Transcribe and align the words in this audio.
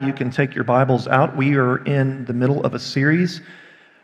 You 0.00 0.12
can 0.12 0.30
take 0.30 0.54
your 0.54 0.62
Bibles 0.62 1.08
out. 1.08 1.36
We 1.36 1.56
are 1.56 1.78
in 1.78 2.24
the 2.26 2.32
middle 2.32 2.64
of 2.64 2.72
a 2.72 2.78
series 2.78 3.40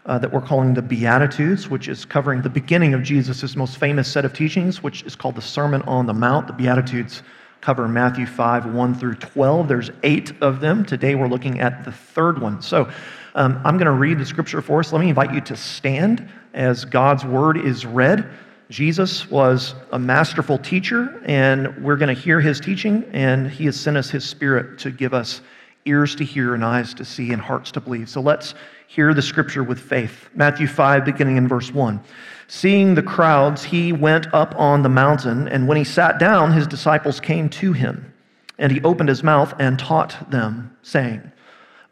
uh, 0.07 0.19
that 0.19 0.33
we're 0.33 0.41
calling 0.41 0.75
the 0.75 0.83
Beatitudes, 0.83 1.71
which 1.71 1.87
is 1.87 2.05
covering 2.05 2.43
the 2.43 2.49
beginning 2.49 2.95
of 2.95 3.05
Jesus' 3.05 3.55
most 3.55 3.77
famous 3.77 4.11
set 4.11 4.25
of 4.25 4.33
teachings, 4.33 4.83
which 4.83 5.05
is 5.05 5.15
called 5.15 5.37
the 5.37 5.41
Sermon 5.41 5.83
on 5.83 6.07
the 6.07 6.13
Mount. 6.13 6.49
The 6.49 6.53
Beatitudes 6.53 7.23
cover 7.61 7.87
Matthew 7.87 8.27
5, 8.27 8.75
1 8.75 8.95
through 8.97 9.15
12. 9.15 9.69
There's 9.69 9.91
eight 10.03 10.33
of 10.41 10.59
them. 10.59 10.85
Today 10.85 11.15
we're 11.15 11.29
looking 11.29 11.61
at 11.61 11.85
the 11.85 11.93
third 11.93 12.41
one. 12.41 12.61
So 12.61 12.91
um, 13.37 13.61
I'm 13.65 13.79
going 13.79 13.87
to 13.87 13.93
read 13.93 14.19
the 14.19 14.27
scripture 14.27 14.63
for 14.63 14.81
us. 14.81 14.93
Let 14.93 15.01
me 15.01 15.11
invite 15.11 15.33
you 15.33 15.43
to 15.43 15.55
stand 15.55 16.29
as 16.55 16.85
God's 16.85 17.25
word 17.25 17.57
is 17.57 17.87
read. 17.87 18.29
Jesus 18.69 19.31
was 19.31 19.77
a 19.93 19.99
masterful 20.01 20.59
teacher, 20.59 21.23
and 21.25 21.85
we're 21.85 21.99
going 21.99 22.13
to 22.13 22.21
hear 22.21 22.41
his 22.41 22.59
teaching, 22.59 23.05
and 23.13 23.49
he 23.49 23.67
has 23.67 23.79
sent 23.79 23.97
us 23.97 24.11
his 24.11 24.25
spirit 24.25 24.81
to 24.81 24.91
give 24.91 25.15
us 25.15 25.41
ears 25.87 26.15
to 26.17 26.25
hear 26.25 26.55
and 26.55 26.65
eyes 26.65 26.95
to 26.95 27.05
see 27.05 27.33
and 27.33 27.43
hearts 27.43 27.71
to 27.73 27.81
believe. 27.81 28.09
So 28.09 28.21
let's 28.21 28.55
hear 28.87 29.13
the 29.13 29.23
scripture 29.23 29.63
with 29.63 29.79
faith. 29.79 30.29
Matthew 30.35 30.67
5, 30.67 31.05
beginning 31.05 31.37
in 31.37 31.49
verse 31.49 31.73
1. 31.73 32.01
Seeing 32.47 32.95
the 32.95 33.03
crowds, 33.03 33.65
he 33.65 33.93
went 33.93 34.33
up 34.33 34.55
on 34.57 34.83
the 34.83 34.89
mountain, 34.89 35.49
and 35.49 35.67
when 35.67 35.77
he 35.77 35.85
sat 35.85 36.19
down, 36.19 36.53
his 36.53 36.67
disciples 36.67 37.21
came 37.21 37.49
to 37.51 37.73
him. 37.73 38.13
And 38.59 38.71
he 38.71 38.83
opened 38.83 39.09
his 39.09 39.23
mouth 39.23 39.53
and 39.59 39.79
taught 39.79 40.31
them, 40.31 40.77
saying, 40.83 41.33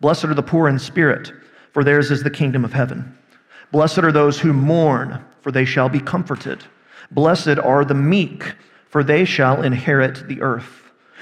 Blessed 0.00 0.24
are 0.24 0.34
the 0.34 0.42
poor 0.42 0.68
in 0.68 0.78
spirit, 0.78 1.32
for 1.72 1.82
theirs 1.82 2.10
is 2.10 2.22
the 2.22 2.30
kingdom 2.30 2.64
of 2.64 2.72
heaven. 2.72 3.16
Blessed 3.72 3.98
are 3.98 4.12
those 4.12 4.38
who 4.38 4.52
mourn, 4.52 5.24
for 5.40 5.50
they 5.50 5.64
shall 5.64 5.88
be 5.88 6.00
comforted. 6.00 6.62
Blessed 7.10 7.58
are 7.58 7.84
the 7.84 7.94
meek, 7.94 8.54
for 8.88 9.02
they 9.02 9.24
shall 9.24 9.62
inherit 9.62 10.28
the 10.28 10.40
earth. 10.40 10.81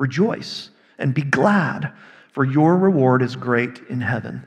Rejoice 0.00 0.70
and 0.98 1.12
be 1.12 1.20
glad, 1.20 1.92
for 2.32 2.42
your 2.42 2.78
reward 2.78 3.20
is 3.20 3.36
great 3.36 3.80
in 3.90 4.00
heaven. 4.00 4.42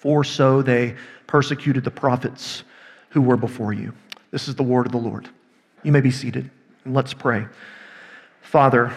For 0.00 0.24
so 0.24 0.62
they 0.62 0.96
persecuted 1.28 1.84
the 1.84 1.92
prophets 1.92 2.64
who 3.10 3.22
were 3.22 3.36
before 3.36 3.72
you. 3.72 3.94
This 4.32 4.48
is 4.48 4.56
the 4.56 4.64
word 4.64 4.84
of 4.84 4.90
the 4.90 4.98
Lord. 4.98 5.28
You 5.84 5.92
may 5.92 6.00
be 6.00 6.10
seated, 6.10 6.50
and 6.84 6.92
let's 6.92 7.14
pray. 7.14 7.46
Father, 8.40 8.92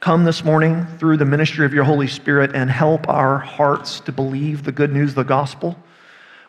come 0.00 0.24
this 0.24 0.44
morning 0.44 0.86
through 0.98 1.16
the 1.16 1.24
ministry 1.24 1.64
of 1.64 1.72
your 1.72 1.84
Holy 1.84 2.06
Spirit 2.06 2.54
and 2.54 2.70
help 2.70 3.08
our 3.08 3.38
hearts 3.38 4.00
to 4.00 4.12
believe 4.12 4.64
the 4.64 4.72
good 4.72 4.92
news 4.92 5.10
of 5.10 5.16
the 5.16 5.24
gospel. 5.24 5.78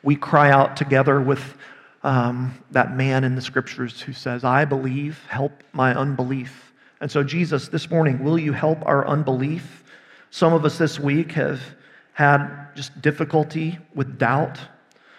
We 0.03 0.17
cry 0.17 0.51
out 0.51 0.75
together 0.75 1.21
with 1.21 1.55
um, 2.03 2.53
that 2.71 2.97
man 2.97 3.23
in 3.23 3.35
the 3.35 3.41
scriptures 3.41 4.01
who 4.01 4.11
says, 4.11 4.43
I 4.43 4.65
believe, 4.65 5.23
help 5.29 5.63
my 5.71 5.95
unbelief. 5.95 6.66
And 6.99 7.11
so, 7.11 7.23
Jesus, 7.23 7.67
this 7.67 7.89
morning, 7.89 8.23
will 8.23 8.39
you 8.39 8.53
help 8.53 8.79
our 8.85 9.07
unbelief? 9.07 9.83
Some 10.31 10.53
of 10.53 10.65
us 10.65 10.77
this 10.77 10.99
week 10.99 11.31
have 11.33 11.61
had 12.13 12.69
just 12.75 12.99
difficulty 13.01 13.77
with 13.93 14.17
doubt. 14.17 14.59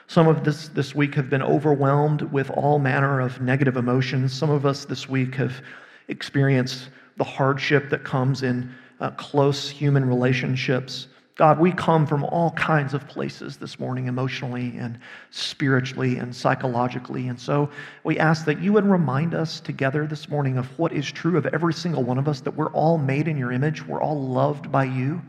Some 0.09 0.27
of 0.27 0.43
this 0.43 0.69
this 0.69 0.95
week 0.95 1.15
have 1.15 1.31
been 1.31 1.43
overwhelmed 1.43 2.23
with 2.23 2.51
all 2.51 2.79
manner 2.79 3.21
of 3.21 3.41
negative 3.41 3.77
emotions. 3.77 4.33
Some 4.33 4.51
of 4.51 4.67
us 4.67 4.85
this 4.85 5.09
week 5.09 5.35
have 5.37 5.63
experienced 6.09 6.89
the 7.17 7.25
hardship 7.25 7.91
that 7.91 8.05
comes 8.05 8.43
in 8.43 8.73
uh, 9.01 9.11
close 9.13 9.69
human 9.71 10.05
relationships. 10.09 11.09
God, 11.39 11.61
we 11.61 11.71
come 11.71 12.05
from 12.05 12.25
all 12.25 12.51
kinds 12.51 12.95
of 12.95 13.07
places 13.07 13.59
this 13.59 13.79
morning, 13.79 14.09
emotionally 14.09 14.77
and 14.77 14.99
spiritually 15.31 16.19
and 16.19 16.35
psychologically. 16.35 17.29
And 17.29 17.39
so 17.39 17.71
we 18.03 18.19
ask 18.19 18.45
that 18.47 18.61
you 18.61 18.73
would 18.73 18.85
remind 18.85 19.35
us 19.35 19.61
together 19.61 20.05
this 20.05 20.29
morning 20.29 20.59
of 20.59 20.67
what 20.81 20.93
is 20.93 21.07
true 21.13 21.39
of 21.39 21.47
every 21.47 21.73
single 21.73 22.03
one 22.03 22.19
of 22.19 22.27
us 22.27 22.41
that 22.41 22.57
we're 22.57 22.73
all 22.73 22.99
made 22.99 23.29
in 23.29 23.39
your 23.39 23.53
image, 23.53 23.87
we're 23.87 24.03
all 24.03 24.21
loved 24.21 24.73
by 24.73 24.83
you, 24.83 25.23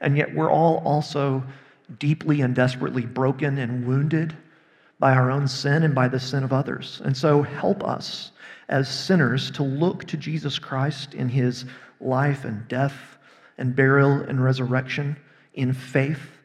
and 0.00 0.16
yet 0.16 0.34
we're 0.34 0.50
all 0.50 0.78
also 0.78 1.44
deeply 1.98 2.40
and 2.40 2.54
desperately 2.54 3.04
broken 3.04 3.58
and 3.58 3.86
wounded 3.86 4.34
by 4.98 5.12
our 5.12 5.30
own 5.30 5.46
sin 5.46 5.82
and 5.82 5.94
by 5.94 6.08
the 6.08 6.20
sin 6.20 6.42
of 6.42 6.54
others. 6.54 7.02
And 7.04 7.14
so 7.14 7.42
help 7.42 7.84
us 7.84 8.32
as 8.70 8.88
sinners 8.88 9.50
to 9.50 9.62
look 9.62 10.06
to 10.06 10.16
Jesus 10.16 10.58
Christ 10.58 11.12
in 11.12 11.28
his 11.28 11.66
life 12.00 12.46
and 12.46 12.66
death 12.66 13.18
and 13.58 13.76
burial 13.76 14.12
and 14.22 14.42
resurrection 14.42 15.18
in 15.60 15.72
faith, 15.72 16.38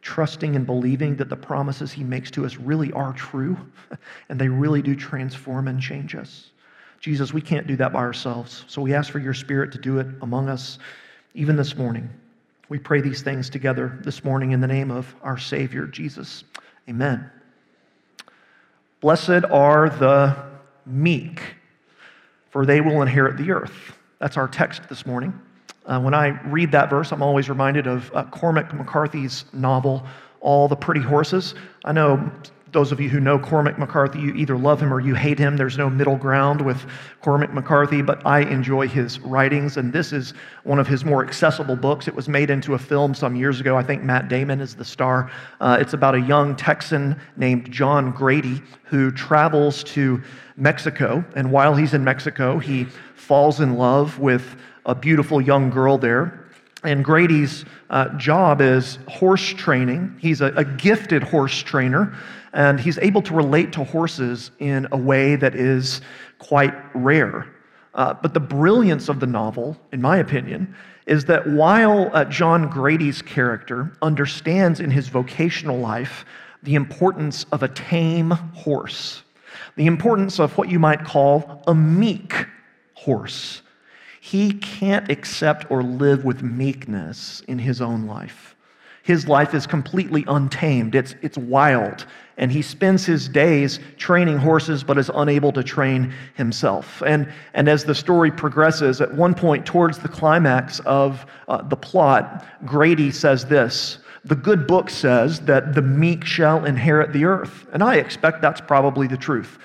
trusting 0.00 0.56
and 0.56 0.66
believing 0.66 1.16
that 1.16 1.28
the 1.28 1.36
promises 1.36 1.92
he 1.92 2.02
makes 2.02 2.30
to 2.32 2.44
us 2.44 2.56
really 2.56 2.90
are 2.92 3.12
true 3.12 3.56
and 4.28 4.40
they 4.40 4.48
really 4.48 4.82
do 4.82 4.96
transform 4.96 5.68
and 5.68 5.80
change 5.80 6.14
us. 6.14 6.50
Jesus, 6.98 7.32
we 7.34 7.40
can't 7.40 7.66
do 7.66 7.76
that 7.76 7.92
by 7.92 7.98
ourselves. 7.98 8.64
So 8.68 8.80
we 8.80 8.94
ask 8.94 9.10
for 9.10 9.18
your 9.18 9.34
spirit 9.34 9.72
to 9.72 9.78
do 9.78 9.98
it 9.98 10.06
among 10.22 10.48
us 10.48 10.78
even 11.34 11.56
this 11.56 11.76
morning. 11.76 12.08
We 12.68 12.78
pray 12.78 13.00
these 13.00 13.22
things 13.22 13.50
together 13.50 13.98
this 14.02 14.24
morning 14.24 14.52
in 14.52 14.60
the 14.60 14.66
name 14.66 14.90
of 14.90 15.14
our 15.22 15.36
Savior, 15.36 15.86
Jesus. 15.86 16.44
Amen. 16.88 17.30
Blessed 19.00 19.44
are 19.50 19.90
the 19.90 20.36
meek, 20.86 21.42
for 22.50 22.64
they 22.64 22.80
will 22.80 23.02
inherit 23.02 23.36
the 23.36 23.50
earth. 23.50 23.98
That's 24.18 24.36
our 24.36 24.48
text 24.48 24.88
this 24.88 25.04
morning. 25.04 25.38
Uh, 25.86 26.00
when 26.00 26.14
I 26.14 26.40
read 26.48 26.72
that 26.72 26.90
verse, 26.90 27.12
I'm 27.12 27.22
always 27.22 27.48
reminded 27.48 27.86
of 27.86 28.10
uh, 28.14 28.24
Cormac 28.24 28.72
McCarthy's 28.72 29.44
novel, 29.52 30.06
All 30.40 30.68
the 30.68 30.76
Pretty 30.76 31.00
Horses. 31.00 31.54
I 31.84 31.92
know 31.92 32.30
those 32.72 32.90
of 32.90 33.00
you 33.00 33.08
who 33.08 33.20
know 33.20 33.38
Cormac 33.38 33.78
McCarthy, 33.78 34.18
you 34.18 34.32
either 34.34 34.56
love 34.56 34.80
him 34.80 34.92
or 34.92 35.00
you 35.00 35.14
hate 35.14 35.38
him. 35.38 35.56
There's 35.56 35.76
no 35.76 35.90
middle 35.90 36.16
ground 36.16 36.62
with 36.62 36.86
Cormac 37.20 37.52
McCarthy, 37.52 38.00
but 38.00 38.24
I 38.26 38.40
enjoy 38.40 38.88
his 38.88 39.20
writings, 39.20 39.76
and 39.76 39.92
this 39.92 40.12
is 40.12 40.32
one 40.64 40.78
of 40.78 40.86
his 40.86 41.04
more 41.04 41.24
accessible 41.24 41.76
books. 41.76 42.08
It 42.08 42.14
was 42.14 42.28
made 42.28 42.48
into 42.48 42.72
a 42.74 42.78
film 42.78 43.14
some 43.14 43.36
years 43.36 43.60
ago. 43.60 43.76
I 43.76 43.82
think 43.82 44.02
Matt 44.02 44.28
Damon 44.28 44.60
is 44.60 44.74
the 44.74 44.84
star. 44.84 45.30
Uh, 45.60 45.76
it's 45.80 45.92
about 45.92 46.14
a 46.14 46.20
young 46.20 46.56
Texan 46.56 47.20
named 47.36 47.70
John 47.70 48.10
Grady 48.10 48.62
who 48.84 49.10
travels 49.10 49.84
to 49.84 50.22
Mexico, 50.56 51.24
and 51.36 51.52
while 51.52 51.74
he's 51.74 51.92
in 51.92 52.04
Mexico, 52.04 52.58
he 52.58 52.86
falls 53.14 53.60
in 53.60 53.76
love 53.76 54.18
with 54.18 54.56
a 54.86 54.94
beautiful 54.94 55.40
young 55.40 55.70
girl 55.70 55.98
there. 55.98 56.46
And 56.84 57.04
Grady's 57.04 57.64
uh, 57.90 58.08
job 58.16 58.60
is 58.60 58.98
horse 59.06 59.48
training. 59.52 60.16
He's 60.20 60.40
a, 60.40 60.46
a 60.56 60.64
gifted 60.64 61.22
horse 61.22 61.62
trainer, 61.62 62.16
and 62.52 62.80
he's 62.80 62.98
able 62.98 63.22
to 63.22 63.34
relate 63.34 63.72
to 63.74 63.84
horses 63.84 64.50
in 64.58 64.88
a 64.90 64.96
way 64.96 65.36
that 65.36 65.54
is 65.54 66.00
quite 66.38 66.74
rare. 66.94 67.46
Uh, 67.94 68.14
but 68.14 68.34
the 68.34 68.40
brilliance 68.40 69.08
of 69.08 69.20
the 69.20 69.26
novel, 69.26 69.76
in 69.92 70.00
my 70.00 70.16
opinion, 70.18 70.74
is 71.06 71.24
that 71.26 71.46
while 71.46 72.10
uh, 72.12 72.24
John 72.24 72.68
Grady's 72.68 73.22
character 73.22 73.92
understands 74.02 74.80
in 74.80 74.90
his 74.90 75.08
vocational 75.08 75.78
life 75.78 76.24
the 76.62 76.74
importance 76.74 77.44
of 77.52 77.62
a 77.62 77.68
tame 77.68 78.30
horse, 78.30 79.22
the 79.76 79.86
importance 79.86 80.40
of 80.40 80.56
what 80.56 80.68
you 80.68 80.78
might 80.78 81.04
call 81.04 81.62
a 81.66 81.74
meek 81.74 82.46
horse, 82.94 83.62
he 84.24 84.52
can't 84.52 85.10
accept 85.10 85.68
or 85.68 85.82
live 85.82 86.24
with 86.24 86.44
meekness 86.44 87.42
in 87.48 87.58
his 87.58 87.80
own 87.80 88.06
life. 88.06 88.54
His 89.02 89.26
life 89.26 89.52
is 89.52 89.66
completely 89.66 90.24
untamed, 90.28 90.94
it's, 90.94 91.16
it's 91.22 91.36
wild, 91.36 92.06
and 92.36 92.52
he 92.52 92.62
spends 92.62 93.04
his 93.04 93.28
days 93.28 93.80
training 93.96 94.38
horses 94.38 94.84
but 94.84 94.96
is 94.96 95.10
unable 95.12 95.50
to 95.50 95.64
train 95.64 96.14
himself. 96.36 97.02
And, 97.04 97.32
and 97.54 97.68
as 97.68 97.82
the 97.84 97.96
story 97.96 98.30
progresses, 98.30 99.00
at 99.00 99.12
one 99.12 99.34
point 99.34 99.66
towards 99.66 99.98
the 99.98 100.08
climax 100.08 100.78
of 100.86 101.26
uh, 101.48 101.62
the 101.62 101.76
plot, 101.76 102.46
Grady 102.64 103.10
says 103.10 103.44
this 103.46 103.98
The 104.24 104.36
good 104.36 104.68
book 104.68 104.88
says 104.88 105.40
that 105.40 105.74
the 105.74 105.82
meek 105.82 106.24
shall 106.24 106.64
inherit 106.64 107.12
the 107.12 107.24
earth. 107.24 107.66
And 107.72 107.82
I 107.82 107.96
expect 107.96 108.40
that's 108.40 108.60
probably 108.60 109.08
the 109.08 109.16
truth. 109.16 109.58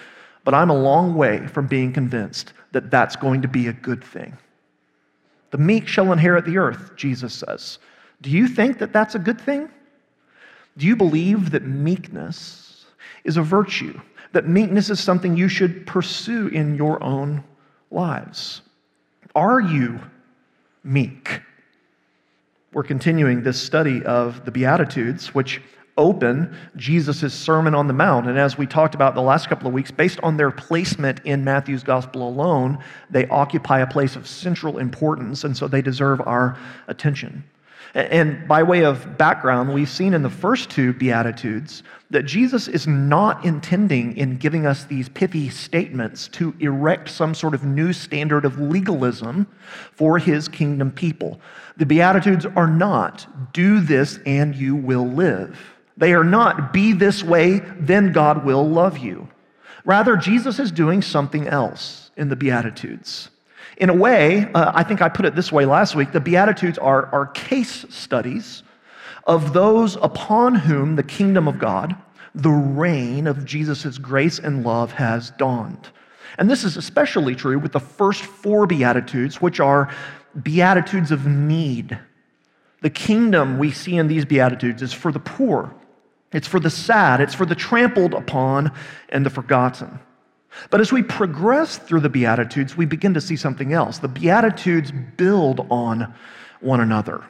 But 0.44 0.56
I'm 0.56 0.72
a 0.72 0.78
long 0.78 1.14
way 1.14 1.46
from 1.46 1.68
being 1.68 1.94
convinced 1.94 2.54
that 2.72 2.90
that's 2.90 3.16
going 3.16 3.44
to 3.44 3.48
be 3.48 3.68
a 3.68 3.74
good 3.74 4.04
thing. 4.04 4.36
The 5.52 5.58
meek 5.58 5.88
shall 5.88 6.12
inherit 6.12 6.46
the 6.46 6.58
earth, 6.58 6.92
Jesus 6.96 7.34
says. 7.34 7.80
Do 8.22 8.30
you 8.30 8.48
think 8.48 8.80
that 8.80 8.94
that's 8.94 9.16
a 9.16 9.20
good 9.20 9.40
thing? 9.40 9.70
Do 10.78 10.86
you 10.86 10.96
believe 10.96 11.52
that 11.52 11.64
meekness 11.64 12.86
is 13.24 13.38
a 13.38 13.42
virtue? 13.42 14.00
That 14.34 14.48
meekness 14.48 14.90
is 14.90 15.00
something 15.00 15.36
you 15.36 15.48
should 15.48 15.88
pursue 15.88 16.48
in 16.48 16.76
your 16.76 17.02
own 17.04 17.44
lives? 17.92 18.62
Are 19.36 19.62
you 19.62 20.00
meek? 20.84 21.42
We're 22.74 22.84
continuing 22.84 23.42
this 23.42 23.60
study 23.60 24.04
of 24.04 24.46
the 24.46 24.52
Beatitudes, 24.52 25.34
which 25.34 25.62
open 25.98 26.56
Jesus' 26.76 27.34
Sermon 27.34 27.76
on 27.76 27.88
the 27.88 27.94
Mount. 27.94 28.28
And 28.28 28.38
as 28.38 28.58
we 28.58 28.68
talked 28.68 28.96
about 28.96 29.16
the 29.16 29.22
last 29.22 29.50
couple 29.50 29.68
of 29.68 29.74
weeks, 29.74 29.92
based 29.92 30.20
on 30.22 30.38
their 30.38 30.52
placement 30.52 31.22
in 31.26 31.44
Matthew's 31.44 31.84
Gospel 31.84 32.28
alone, 32.28 32.78
they 33.10 33.28
occupy 33.28 33.80
a 33.80 33.88
place 33.88 34.16
of 34.16 34.28
central 34.28 34.78
importance, 34.78 35.44
and 35.44 35.58
so 35.58 35.68
they 35.68 35.82
deserve 35.82 36.22
our 36.22 36.58
attention. 36.88 37.44
And 37.94 38.48
by 38.48 38.64
way 38.64 38.84
of 38.84 39.18
background, 39.18 39.74
we've 39.74 39.90
seen 39.90 40.14
in 40.14 40.22
the 40.22 40.30
first 40.30 40.70
two 40.70 40.94
Beatitudes 40.94 41.84
that 42.10 42.24
Jesus 42.24 42.68
is 42.68 42.86
not 42.86 43.44
intending 43.44 44.16
in 44.18 44.38
giving 44.38 44.66
us 44.66 44.84
these 44.84 45.10
pithy 45.10 45.50
statements 45.50 46.28
to 46.30 46.54
erect 46.60 47.10
some 47.10 47.34
sort 47.34 47.54
of 47.54 47.64
new 47.64 47.94
standard 47.94 48.46
of 48.46 48.60
legalism 48.60 49.48
for 49.94 50.20
his 50.20 50.48
kingdom 50.48 50.92
people. 50.92 51.40
The 51.78 51.86
Beatitudes 51.86 52.46
are 52.46 52.68
not, 52.68 53.26
do 53.54 53.80
this 53.80 54.20
and 54.26 54.56
you 54.56 54.76
will 54.76 55.08
live. 55.08 55.77
They 55.98 56.14
are 56.14 56.24
not, 56.24 56.72
be 56.72 56.94
this 56.94 57.24
way, 57.24 57.60
then 57.80 58.12
God 58.12 58.46
will 58.46 58.68
love 58.68 59.00
you. 59.00 59.28
Rather, 59.84 60.16
Jesus 60.16 60.60
is 60.60 60.72
doing 60.72 61.02
something 61.02 61.48
else 61.48 62.12
in 62.16 62.30
the 62.30 62.36
Beatitudes. 62.36 63.30
In 63.78 63.90
a 63.90 63.96
way, 63.96 64.52
uh, 64.54 64.72
I 64.74 64.84
think 64.84 65.02
I 65.02 65.10
put 65.10 65.26
it 65.26 65.36
this 65.36 65.52
way 65.52 65.66
last 65.66 65.96
week 65.96 66.12
the 66.12 66.20
Beatitudes 66.20 66.78
are, 66.78 67.08
are 67.14 67.28
case 67.28 67.86
studies 67.90 68.64
of 69.26 69.54
those 69.54 69.98
upon 69.98 70.56
whom 70.56 70.96
the 70.96 71.04
kingdom 71.04 71.48
of 71.48 71.60
God, 71.60 71.96
the 72.34 72.50
reign 72.50 73.28
of 73.28 73.46
Jesus' 73.46 73.98
grace 73.98 74.40
and 74.40 74.64
love 74.64 74.94
has 74.94 75.32
dawned. 75.32 75.90
And 76.38 76.50
this 76.50 76.64
is 76.64 76.78
especially 76.78 77.36
true 77.36 77.60
with 77.60 77.72
the 77.72 77.80
first 77.80 78.24
four 78.24 78.68
Beatitudes, 78.68 79.42
which 79.42 79.60
are 79.60 79.94
Beatitudes 80.42 81.12
of 81.12 81.26
need. 81.26 81.98
The 82.82 82.90
kingdom 82.90 83.58
we 83.58 83.72
see 83.72 83.98
in 83.98 84.08
these 84.08 84.26
Beatitudes 84.26 84.82
is 84.82 84.94
for 84.94 85.12
the 85.12 85.20
poor, 85.20 85.74
it's 86.34 86.48
for 86.48 86.60
the 86.60 86.70
sad, 86.70 87.22
it's 87.22 87.34
for 87.34 87.46
the 87.46 87.56
trampled 87.56 88.14
upon 88.14 88.72
and 89.10 89.26
the 89.26 89.30
forgotten. 89.30 90.00
But 90.70 90.82
as 90.82 90.92
we 90.92 91.04
progress 91.04 91.78
through 91.78 92.02
the 92.02 92.10
Beatitudes, 92.10 92.76
we 92.76 92.86
begin 92.86 93.14
to 93.14 93.22
see 93.22 93.36
something 93.36 93.74
else. 93.74 94.00
The 94.00 94.08
Beatitudes 94.08 94.92
build 94.92 95.66
on 95.70 96.14
one 96.60 96.82
another. 96.82 97.24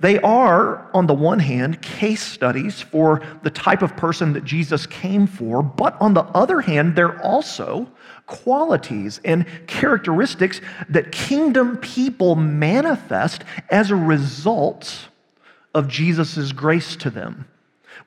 They 0.00 0.20
are, 0.20 0.88
on 0.94 1.06
the 1.06 1.14
one 1.14 1.40
hand, 1.40 1.82
case 1.82 2.22
studies 2.22 2.80
for 2.80 3.20
the 3.42 3.50
type 3.50 3.82
of 3.82 3.96
person 3.96 4.32
that 4.34 4.44
Jesus 4.44 4.86
came 4.86 5.26
for, 5.26 5.60
but 5.62 6.00
on 6.00 6.14
the 6.14 6.22
other 6.22 6.60
hand, 6.60 6.94
they're 6.94 7.20
also 7.20 7.90
qualities 8.26 9.20
and 9.24 9.44
characteristics 9.66 10.60
that 10.88 11.10
kingdom 11.10 11.78
people 11.78 12.36
manifest 12.36 13.42
as 13.70 13.90
a 13.90 13.96
result 13.96 15.08
of 15.74 15.88
Jesus' 15.88 16.52
grace 16.52 16.94
to 16.96 17.10
them. 17.10 17.48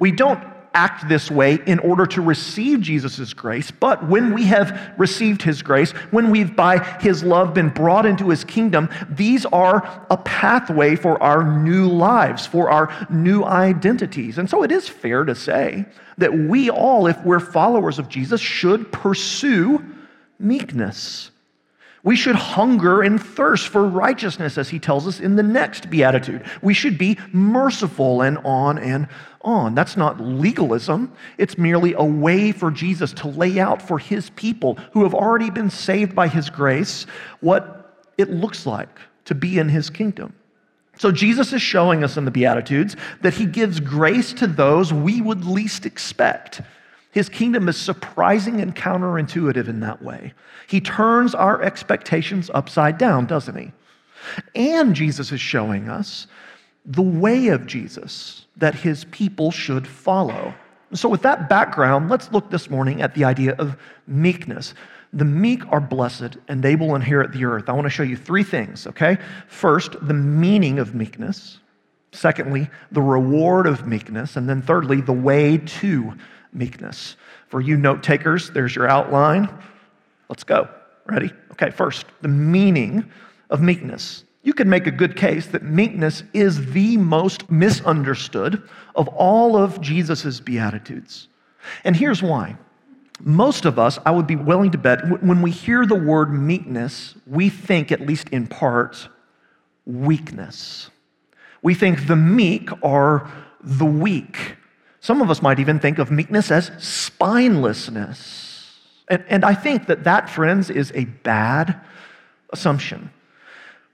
We 0.02 0.12
don't 0.12 0.44
act 0.74 1.08
this 1.08 1.30
way 1.30 1.60
in 1.68 1.78
order 1.80 2.08
to 2.08 2.22
receive 2.22 2.82
Jesus' 2.82 3.34
grace, 3.34 3.70
but 3.70 4.08
when 4.08 4.34
we 4.34 4.46
have 4.46 4.94
received 4.98 5.44
his 5.44 5.62
grace, 5.62 5.92
when 6.10 6.32
we've 6.32 6.56
by 6.56 6.80
his 7.00 7.24
love 7.24 7.54
been 7.54 7.70
brought 7.70 8.08
into 8.08 8.30
his 8.30 8.44
kingdom, 8.44 8.90
these 9.10 9.46
are 9.46 10.06
a 10.10 10.18
pathway 10.18 10.96
for 10.96 11.22
our 11.22 11.44
new 11.62 11.88
lives, 11.88 12.48
for 12.48 12.72
our 12.72 13.08
new 13.12 13.44
identities. 13.44 14.38
And 14.38 14.50
so 14.50 14.64
it 14.64 14.72
is 14.72 14.88
fair 14.88 15.24
to 15.24 15.36
say 15.36 15.86
that 16.18 16.34
we 16.34 16.70
all, 16.70 17.06
if 17.06 17.24
we're 17.24 17.40
followers 17.40 18.00
of 18.00 18.10
Jesus, 18.10 18.42
should 18.42 18.92
pursue 18.92 19.86
meekness. 20.40 21.31
We 22.04 22.16
should 22.16 22.36
hunger 22.36 23.02
and 23.02 23.22
thirst 23.22 23.68
for 23.68 23.88
righteousness, 23.88 24.58
as 24.58 24.70
he 24.70 24.80
tells 24.80 25.08
us 25.08 25.20
in 25.20 25.36
the 25.36 25.44
next 25.44 25.90
beatitude. 25.90 26.44
We 26.62 26.74
should 26.74 26.98
be 26.98 27.18
merciful 27.32 28.22
and 28.22 28.40
on 28.40 28.80
and 28.80 29.08
on. 29.42 29.76
That's 29.76 29.96
not 29.96 30.20
legalism. 30.20 31.14
It's 31.38 31.58
merely 31.58 31.94
a 31.94 32.04
way 32.04 32.52
for 32.52 32.72
Jesus 32.72 33.14
to 33.14 33.28
lay 33.28 33.60
out 33.60 33.82
for 33.82 34.00
his 34.00 34.32
people 34.32 34.76
who 34.94 35.04
have 35.04 35.14
already 35.14 35.52
been 35.52 35.70
saved 35.70 36.16
by 36.16 36.28
his 36.28 36.50
grace 36.50 37.06
what 37.40 38.04
it 38.18 38.32
looks 38.32 38.66
like 38.66 39.00
to 39.26 39.36
be 39.36 39.60
in 39.60 39.70
his 39.70 39.90
kingdom. 39.90 40.34
So 40.98 41.12
Jesus 41.12 41.54
is 41.54 41.62
showing 41.62 42.04
us 42.04 42.18
in 42.18 42.26
the 42.26 42.32
Beatitudes 42.32 42.96
that 43.22 43.34
he 43.34 43.46
gives 43.46 43.80
grace 43.80 44.34
to 44.34 44.48
those 44.48 44.92
we 44.92 45.22
would 45.22 45.46
least 45.46 45.86
expect. 45.86 46.62
His 47.12 47.30
kingdom 47.30 47.68
is 47.68 47.78
surprising 47.78 48.62
and 48.62 48.76
counterintuitive 48.76 49.68
in 49.68 49.82
that 49.82 50.02
way. 50.02 50.34
He 50.68 50.80
turns 50.80 51.36
our 51.36 51.62
expectations 51.62 52.50
upside 52.54 52.98
down, 52.98 53.26
doesn't 53.26 53.58
he? 53.58 53.72
And 54.56 54.96
Jesus 54.96 55.32
is 55.32 55.42
showing 55.42 55.90
us 55.90 56.28
the 56.86 57.02
way 57.02 57.50
of 57.50 57.68
Jesus 57.68 58.46
that 58.58 58.76
his 58.76 59.06
people 59.06 59.52
should 59.52 59.88
follow. 59.88 60.54
So, 60.94 61.10
with 61.10 61.22
that 61.22 61.48
background, 61.48 62.10
let's 62.10 62.32
look 62.32 62.50
this 62.50 62.70
morning 62.70 63.02
at 63.02 63.14
the 63.14 63.24
idea 63.24 63.54
of 63.54 63.78
meekness. 64.08 64.74
The 65.14 65.26
meek 65.26 65.64
are 65.72 65.82
blessed 65.82 66.38
and 66.48 66.64
they 66.64 66.76
will 66.76 66.96
inherit 66.96 67.34
the 67.34 67.46
earth. 67.46 67.70
I 67.70 67.74
want 67.74 67.86
to 67.86 67.90
show 67.90 68.04
you 68.04 68.16
three 68.16 68.44
things, 68.44 68.88
okay? 68.88 69.18
First, 69.48 69.96
the 70.06 70.14
meaning 70.14 70.80
of 70.80 70.96
meekness. 70.96 71.60
Secondly, 72.12 72.70
the 72.92 73.02
reward 73.02 73.68
of 73.68 73.88
meekness. 73.88 74.36
And 74.36 74.50
then 74.50 74.62
thirdly, 74.62 75.02
the 75.02 75.14
way 75.14 75.58
to 75.58 76.14
meekness. 76.54 77.16
For 77.48 77.62
you 77.62 77.78
note 77.78 78.04
takers, 78.04 78.50
there's 78.52 78.76
your 78.76 78.88
outline. 78.88 79.50
Let's 80.30 80.44
go. 80.44 80.70
Ready? 81.06 81.32
Okay, 81.54 81.72
first, 81.72 82.06
the 82.22 82.28
meaning 82.28 83.10
of 83.50 83.62
meekness. 83.62 84.24
You 84.44 84.54
could 84.54 84.68
make 84.68 84.88
a 84.88 84.92
good 84.92 85.16
case 85.16 85.48
that 85.48 85.64
meekness 85.64 86.24
is 86.34 86.72
the 86.72 86.98
most 86.98 87.50
misunderstood 87.52 88.64
of 88.96 89.08
all 89.10 89.56
of 89.56 89.80
Jesus' 89.82 90.40
Beatitudes. 90.40 91.28
And 91.84 91.96
here's 91.96 92.24
why. 92.24 92.58
Most 93.20 93.66
of 93.66 93.78
us, 93.78 94.00
I 94.04 94.12
would 94.12 94.26
be 94.26 94.36
willing 94.36 94.72
to 94.72 94.80
bet, 94.80 95.22
when 95.22 95.44
we 95.44 95.52
hear 95.52 95.86
the 95.86 95.96
word 95.96 96.34
meekness, 96.34 97.14
we 97.28 97.50
think, 97.50 97.92
at 97.92 98.02
least 98.02 98.30
in 98.30 98.48
part, 98.48 99.08
weakness. 99.86 100.90
We 101.62 101.74
think 101.74 102.08
the 102.08 102.16
meek 102.16 102.70
are 102.84 103.30
the 103.62 103.86
weak. 103.86 104.56
Some 105.00 105.22
of 105.22 105.30
us 105.30 105.42
might 105.42 105.60
even 105.60 105.80
think 105.80 106.00
of 106.00 106.12
meekness 106.12 106.52
as 106.52 106.70
spinelessness. 106.72 108.50
And, 109.08 109.24
and 109.28 109.46
I 109.46 109.54
think 109.54 109.88
that 109.88 110.04
that, 110.06 110.30
friends, 110.30 110.70
is 110.70 110.92
a 110.96 111.06
bad 111.06 111.80
assumption. 112.52 113.12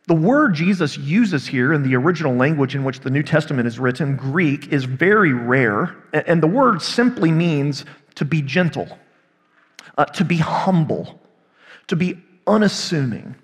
The 0.07 0.15
word 0.15 0.53
Jesus 0.53 0.97
uses 0.97 1.47
here 1.47 1.73
in 1.73 1.83
the 1.83 1.95
original 1.95 2.33
language 2.33 2.75
in 2.75 2.85
which 2.85 3.01
the 3.01 3.09
New 3.09 3.23
Testament 3.23 3.67
is 3.67 3.77
written, 3.77 4.15
Greek, 4.15 4.71
is 4.71 4.85
very 4.85 5.33
rare. 5.33 5.95
And 6.13 6.41
the 6.41 6.47
word 6.47 6.81
simply 6.81 7.29
means 7.29 7.83
to 8.15 8.23
be 8.23 8.41
gentle, 8.41 8.97
uh, 9.97 10.05
to 10.05 10.23
be 10.23 10.37
humble, 10.37 11.19
to 11.87 11.97
be 11.97 12.23
unassuming. 12.47 13.35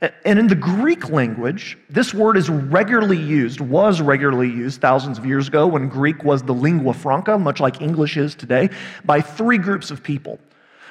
And 0.00 0.38
in 0.38 0.46
the 0.46 0.54
Greek 0.54 1.10
language, 1.10 1.76
this 1.90 2.14
word 2.14 2.38
is 2.38 2.48
regularly 2.48 3.18
used, 3.18 3.60
was 3.60 4.00
regularly 4.00 4.48
used 4.48 4.80
thousands 4.80 5.18
of 5.18 5.26
years 5.26 5.48
ago 5.48 5.66
when 5.66 5.88
Greek 5.88 6.24
was 6.24 6.42
the 6.42 6.54
lingua 6.54 6.94
franca, 6.94 7.38
much 7.38 7.60
like 7.60 7.82
English 7.82 8.16
is 8.16 8.34
today, 8.34 8.70
by 9.04 9.20
three 9.20 9.58
groups 9.58 9.90
of 9.90 10.02
people. 10.02 10.38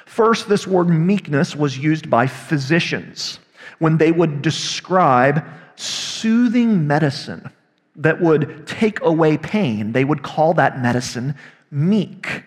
First, 0.06 0.48
this 0.48 0.64
word 0.64 0.88
meekness 0.88 1.56
was 1.56 1.76
used 1.76 2.08
by 2.08 2.28
physicians 2.28 3.40
when 3.80 3.98
they 3.98 4.12
would 4.12 4.42
describe 4.42 5.44
soothing 5.74 6.86
medicine 6.86 7.50
that 7.96 8.20
would 8.20 8.64
take 8.66 9.00
away 9.00 9.36
pain. 9.36 9.90
They 9.90 10.04
would 10.04 10.22
call 10.22 10.54
that 10.54 10.80
medicine 10.80 11.34
meek. 11.72 12.44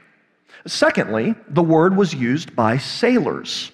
Secondly, 0.65 1.35
the 1.49 1.63
word 1.63 1.97
was 1.97 2.13
used 2.13 2.55
by 2.55 2.77
sailors 2.77 3.72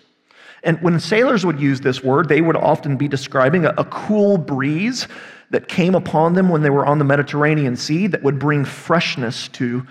and 0.63 0.81
when 0.81 0.99
sailors 0.99 1.45
would 1.45 1.59
use 1.59 1.81
this 1.81 2.03
word, 2.03 2.29
they 2.29 2.41
would 2.41 2.55
often 2.55 2.97
be 2.97 3.07
describing 3.07 3.65
a, 3.65 3.73
a, 3.77 3.85
cool 3.85 4.37
breeze 4.37 5.07
that 5.51 5.67
came 5.67 5.95
upon 5.95 6.33
them 6.33 6.49
when 6.49 6.61
they 6.61 6.69
were 6.69 6.85
on 6.85 6.99
the 6.99 7.05
Mediterranean 7.05 7.75
Sea 7.75 8.07
that 8.07 8.21
would 8.23 8.39
bring 8.39 8.65
freshness 8.65 9.47
to 9.49 9.85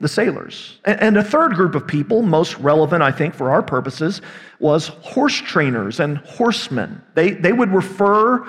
the 0.00 0.08
sailors. 0.08 0.78
And, 0.84 1.00
and 1.00 1.18
a 1.18 1.24
third 1.24 1.54
group 1.54 1.74
of 1.74 1.86
people, 1.86 2.22
most 2.22 2.56
relevant, 2.58 3.02
I 3.02 3.12
think, 3.12 3.34
for 3.34 3.50
our 3.50 3.62
purposes, 3.62 4.20
was 4.58 4.88
horse 4.88 5.36
trainers 5.36 6.00
and 6.00 6.18
horsemen. 6.18 7.02
They, 7.14 7.32
they 7.32 7.52
would 7.52 7.70
refer 7.70 8.46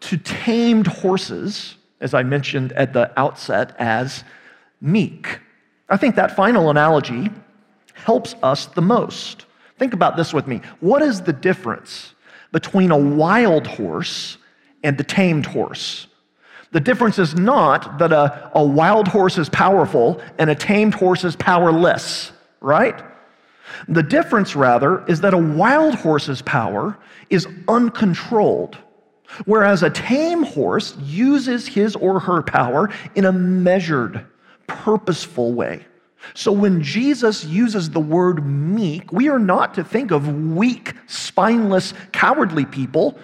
to 0.00 0.16
tamed 0.16 0.86
horses, 0.86 1.76
as 2.00 2.14
I 2.14 2.22
mentioned 2.22 2.72
at 2.72 2.92
the 2.92 3.12
outset, 3.18 3.76
as 3.78 4.24
meek. 4.80 5.40
I 5.88 5.96
think 5.96 6.16
that 6.16 6.34
final 6.34 6.70
analogy 6.70 7.30
helps 7.94 8.34
us 8.42 8.66
the 8.66 8.82
most. 8.82 9.46
Think 9.82 9.94
about 9.94 10.16
this 10.16 10.32
with 10.32 10.46
me. 10.46 10.60
What 10.78 11.02
is 11.02 11.22
the 11.22 11.32
difference 11.32 12.14
between 12.52 12.92
a 12.92 12.96
wild 12.96 13.66
horse 13.66 14.38
and 14.84 15.00
a 15.00 15.02
tamed 15.02 15.44
horse? 15.44 16.06
The 16.70 16.78
difference 16.78 17.18
is 17.18 17.34
not 17.34 17.98
that 17.98 18.12
a, 18.12 18.52
a 18.54 18.64
wild 18.64 19.08
horse 19.08 19.38
is 19.38 19.48
powerful 19.48 20.22
and 20.38 20.48
a 20.48 20.54
tamed 20.54 20.94
horse 20.94 21.24
is 21.24 21.34
powerless, 21.34 22.30
right? 22.60 23.02
The 23.88 24.04
difference, 24.04 24.54
rather, 24.54 25.04
is 25.06 25.20
that 25.22 25.34
a 25.34 25.38
wild 25.38 25.96
horse's 25.96 26.42
power 26.42 26.96
is 27.28 27.48
uncontrolled. 27.66 28.78
Whereas 29.46 29.82
a 29.82 29.90
tame 29.90 30.44
horse 30.44 30.96
uses 30.98 31.66
his 31.66 31.96
or 31.96 32.20
her 32.20 32.40
power 32.40 32.88
in 33.16 33.24
a 33.24 33.32
measured, 33.32 34.24
purposeful 34.68 35.54
way. 35.54 35.86
So 36.34 36.52
when 36.52 36.82
Jesus 36.82 37.44
uses 37.44 37.90
the 37.90 38.00
word 38.00 38.46
meek, 38.46 39.12
we 39.12 39.28
are 39.28 39.38
not 39.38 39.74
to 39.74 39.84
think 39.84 40.10
of 40.10 40.28
weak, 40.28 40.94
spineless, 41.06 41.94
cowardly 42.12 42.64
people. 42.64 43.18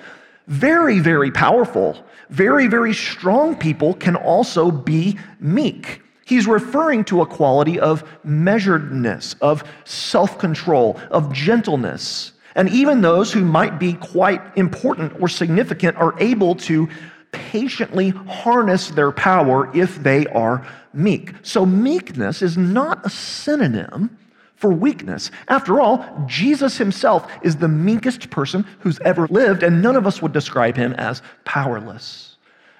Very, 0.47 0.99
very 0.99 1.31
powerful, 1.31 2.05
very, 2.31 2.67
very 2.67 2.95
strong 2.95 3.57
people 3.57 3.95
can 3.95 4.17
also 4.17 4.71
be 4.71 5.19
meek. 5.41 6.03
He's 6.25 6.47
referring 6.47 7.05
to 7.05 7.23
a 7.23 7.27
quality 7.27 7.81
of 7.81 8.05
measuredness, 8.25 9.35
of 9.41 9.65
self 9.85 10.39
control, 10.39 11.01
of 11.11 11.33
gentleness. 11.33 12.33
And 12.55 12.69
even 12.71 13.01
those 13.01 13.33
who 13.33 13.45
might 13.45 13.79
be 13.79 13.95
quite 13.95 14.43
important 14.57 15.13
or 15.21 15.29
significant 15.29 15.97
are 15.97 16.15
able 16.19 16.55
to 16.57 16.89
patiently 17.33 18.11
harness 18.11 18.89
their 18.89 19.13
power 19.13 19.71
if 19.77 20.03
they 20.03 20.27
are 20.27 20.67
meek. 20.93 21.33
So, 21.43 21.67
meekness 21.67 22.43
is 22.43 22.57
not 22.57 23.05
a 23.05 23.11
synonym 23.11 24.17
for 24.57 24.73
weakness. 24.73 25.31
After 25.49 25.81
all, 25.81 26.25
Jesus 26.27 26.79
himself 26.79 27.31
is 27.43 27.57
the 27.57 27.69
meekest 27.69 28.31
person 28.31 28.67
who's 28.81 28.99
ever 29.01 29.27
lived, 29.29 29.63
and 29.63 29.83
none 29.83 29.97
of 29.97 30.07
us 30.07 30.21
would 30.21 30.33
describe 30.33 30.77
him 30.77 30.93
as 30.95 31.23
powerless. 31.45 32.37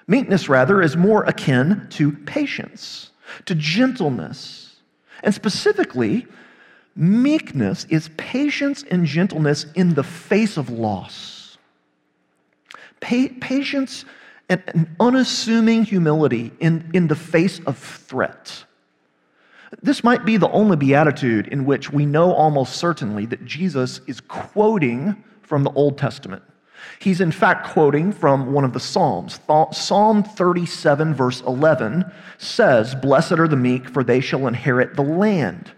Meekness, 0.07 0.49
rather, 0.49 0.81
is 0.81 0.97
more 0.97 1.23
akin 1.23 1.87
to 1.91 2.11
patience, 2.11 3.11
to 3.45 3.55
gentleness, 3.55 4.75
and 5.23 5.33
specifically, 5.33 6.25
Meekness 6.99 7.85
is 7.85 8.09
patience 8.17 8.83
and 8.91 9.05
gentleness 9.05 9.65
in 9.73 9.93
the 9.93 10.03
face 10.03 10.57
of 10.57 10.69
loss. 10.69 11.57
Pa- 12.99 13.29
patience 13.39 14.03
and, 14.49 14.63
and 14.67 14.95
unassuming 14.99 15.83
humility 15.83 16.51
in, 16.59 16.89
in 16.93 17.07
the 17.07 17.15
face 17.15 17.59
of 17.61 17.77
threat. 17.77 18.65
This 19.81 20.03
might 20.03 20.25
be 20.25 20.37
the 20.37 20.49
only 20.49 20.75
beatitude 20.75 21.47
in 21.47 21.63
which 21.65 21.91
we 21.91 22.05
know 22.05 22.33
almost 22.33 22.77
certainly 22.77 23.25
that 23.27 23.45
Jesus 23.45 24.01
is 24.07 24.19
quoting 24.19 25.23
from 25.43 25.63
the 25.63 25.71
Old 25.71 25.97
Testament. 25.97 26.43
He's 26.99 27.21
in 27.21 27.31
fact 27.31 27.67
quoting 27.67 28.11
from 28.11 28.51
one 28.53 28.63
of 28.63 28.73
the 28.73 28.79
Psalms. 28.79 29.39
Psalm 29.71 30.23
37, 30.23 31.13
verse 31.13 31.41
11 31.41 32.05
says, 32.37 32.95
Blessed 32.95 33.33
are 33.33 33.47
the 33.47 33.55
meek, 33.55 33.89
for 33.89 34.03
they 34.03 34.21
shall 34.21 34.47
inherit 34.47 34.95
the 34.95 35.03
land. 35.03 35.71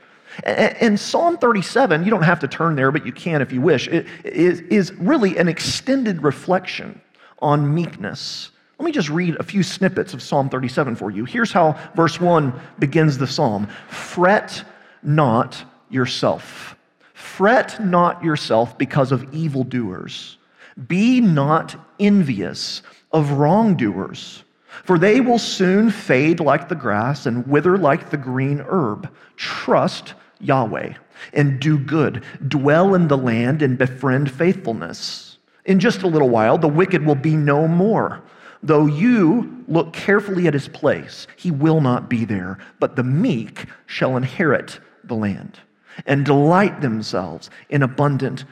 And 0.43 0.99
Psalm 0.99 1.37
37, 1.37 2.05
you 2.05 2.09
don't 2.09 2.21
have 2.21 2.39
to 2.39 2.47
turn 2.47 2.75
there, 2.75 2.91
but 2.91 3.05
you 3.05 3.11
can 3.11 3.41
if 3.41 3.51
you 3.51 3.61
wish, 3.61 3.87
it 3.87 4.07
is 4.23 4.93
really 4.93 5.37
an 5.37 5.47
extended 5.47 6.23
reflection 6.23 7.01
on 7.39 7.73
meekness. 7.73 8.51
Let 8.81 8.85
me 8.85 8.91
just 8.93 9.09
read 9.11 9.35
a 9.39 9.43
few 9.43 9.61
snippets 9.61 10.15
of 10.15 10.23
Psalm 10.23 10.49
37 10.49 10.95
for 10.95 11.11
you. 11.11 11.23
Here's 11.23 11.51
how 11.51 11.79
verse 11.95 12.19
1 12.19 12.51
begins 12.79 13.15
the 13.15 13.27
psalm 13.27 13.67
Fret 13.89 14.63
not 15.03 15.63
yourself. 15.91 16.75
Fret 17.13 17.79
not 17.85 18.23
yourself 18.23 18.79
because 18.79 19.11
of 19.11 19.31
evildoers. 19.35 20.39
Be 20.87 21.21
not 21.21 21.75
envious 21.99 22.81
of 23.11 23.33
wrongdoers, 23.33 24.43
for 24.83 24.97
they 24.97 25.21
will 25.21 25.37
soon 25.37 25.91
fade 25.91 26.39
like 26.39 26.67
the 26.67 26.73
grass 26.73 27.27
and 27.27 27.45
wither 27.45 27.77
like 27.77 28.09
the 28.09 28.17
green 28.17 28.65
herb. 28.67 29.13
Trust 29.35 30.15
Yahweh 30.39 30.95
and 31.33 31.59
do 31.59 31.77
good, 31.77 32.23
dwell 32.47 32.95
in 32.95 33.09
the 33.09 33.17
land 33.17 33.61
and 33.61 33.77
befriend 33.77 34.31
faithfulness. 34.31 35.37
In 35.65 35.79
just 35.79 36.01
a 36.01 36.07
little 36.07 36.29
while, 36.29 36.57
the 36.57 36.67
wicked 36.67 37.05
will 37.05 37.13
be 37.13 37.35
no 37.35 37.67
more. 37.67 38.23
Though 38.63 38.85
you 38.85 39.63
look 39.67 39.93
carefully 39.93 40.47
at 40.47 40.53
his 40.53 40.67
place, 40.67 41.27
he 41.35 41.49
will 41.49 41.81
not 41.81 42.09
be 42.09 42.25
there, 42.25 42.59
but 42.79 42.95
the 42.95 43.03
meek 43.03 43.65
shall 43.87 44.17
inherit 44.17 44.79
the 45.03 45.15
land 45.15 45.59
and 46.05 46.25
delight 46.25 46.81
themselves 46.81 47.49
in 47.69 47.81
abundant 47.81 48.45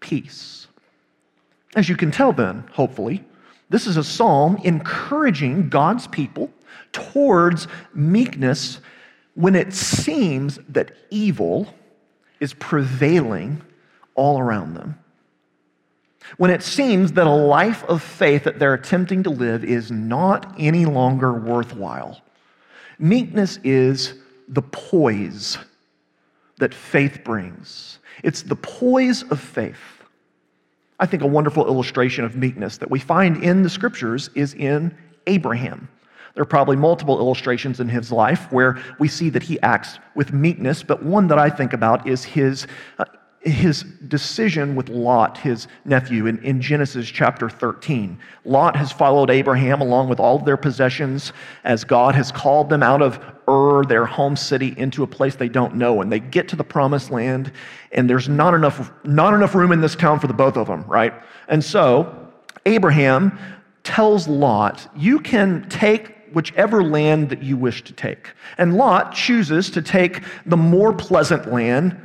peace. 0.00 0.66
As 1.74 1.88
you 1.88 1.96
can 1.96 2.10
tell, 2.10 2.32
then, 2.32 2.64
hopefully, 2.72 3.24
this 3.70 3.86
is 3.86 3.96
a 3.96 4.04
psalm 4.04 4.58
encouraging 4.64 5.68
God's 5.68 6.06
people 6.06 6.50
towards 6.92 7.68
meekness 7.94 8.80
when 9.34 9.54
it 9.54 9.72
seems 9.72 10.58
that 10.68 10.92
evil 11.10 11.72
is 12.40 12.54
prevailing 12.54 13.62
all 14.14 14.38
around 14.38 14.74
them. 14.74 14.98
When 16.36 16.50
it 16.50 16.62
seems 16.62 17.12
that 17.12 17.26
a 17.26 17.30
life 17.30 17.84
of 17.84 18.02
faith 18.02 18.44
that 18.44 18.58
they're 18.58 18.74
attempting 18.74 19.22
to 19.24 19.30
live 19.30 19.64
is 19.64 19.90
not 19.90 20.54
any 20.58 20.84
longer 20.84 21.32
worthwhile. 21.32 22.20
Meekness 22.98 23.58
is 23.64 24.14
the 24.48 24.62
poise 24.62 25.58
that 26.58 26.74
faith 26.74 27.22
brings. 27.24 27.98
It's 28.22 28.42
the 28.42 28.56
poise 28.56 29.22
of 29.24 29.40
faith. 29.40 29.76
I 31.00 31.06
think 31.06 31.22
a 31.22 31.26
wonderful 31.26 31.66
illustration 31.66 32.24
of 32.24 32.34
meekness 32.34 32.78
that 32.78 32.90
we 32.90 32.98
find 32.98 33.42
in 33.42 33.62
the 33.62 33.70
scriptures 33.70 34.30
is 34.34 34.54
in 34.54 34.96
Abraham. 35.26 35.88
There 36.34 36.42
are 36.42 36.46
probably 36.46 36.76
multiple 36.76 37.18
illustrations 37.18 37.80
in 37.80 37.88
his 37.88 38.12
life 38.12 38.50
where 38.52 38.80
we 38.98 39.08
see 39.08 39.28
that 39.30 39.42
he 39.42 39.60
acts 39.60 39.98
with 40.14 40.32
meekness, 40.32 40.82
but 40.82 41.02
one 41.02 41.28
that 41.28 41.38
I 41.38 41.50
think 41.50 41.72
about 41.72 42.06
is 42.08 42.24
his, 42.24 42.66
uh, 42.98 43.04
his 43.42 43.84
decision 44.08 44.74
with 44.74 44.88
Lot, 44.88 45.38
his 45.38 45.68
nephew, 45.84 46.26
in, 46.26 46.38
in 46.42 46.60
Genesis 46.60 47.08
chapter 47.08 47.48
13. 47.48 48.18
Lot 48.44 48.74
has 48.76 48.90
followed 48.90 49.30
Abraham 49.30 49.80
along 49.80 50.08
with 50.08 50.18
all 50.18 50.36
of 50.36 50.44
their 50.44 50.56
possessions 50.56 51.32
as 51.64 51.84
God 51.84 52.14
has 52.14 52.32
called 52.32 52.68
them 52.68 52.82
out 52.82 53.00
of 53.00 53.20
Ur, 53.48 53.84
their 53.84 54.04
home 54.04 54.36
city, 54.36 54.74
into 54.76 55.02
a 55.02 55.06
place 55.06 55.36
they 55.36 55.48
don't 55.48 55.76
know. 55.76 56.02
And 56.02 56.10
they 56.10 56.18
get 56.18 56.48
to 56.48 56.56
the 56.56 56.64
promised 56.64 57.10
land, 57.10 57.52
and 57.92 58.10
there's 58.10 58.28
not 58.28 58.54
enough, 58.54 58.92
not 59.04 59.34
enough 59.34 59.54
room 59.54 59.72
in 59.72 59.80
this 59.80 59.94
town 59.94 60.18
for 60.18 60.26
the 60.26 60.34
both 60.34 60.56
of 60.56 60.66
them, 60.66 60.84
right? 60.84 61.14
And 61.48 61.62
so 61.64 62.28
Abraham 62.66 63.38
tells 63.84 64.26
Lot, 64.26 64.88
You 64.96 65.20
can 65.20 65.68
take 65.68 66.14
whichever 66.34 66.82
land 66.82 67.30
that 67.30 67.42
you 67.42 67.56
wish 67.56 67.82
to 67.84 67.92
take. 67.92 68.32
And 68.58 68.76
Lot 68.76 69.14
chooses 69.14 69.70
to 69.70 69.80
take 69.80 70.22
the 70.44 70.56
more 70.56 70.92
pleasant 70.92 71.50
land. 71.50 71.98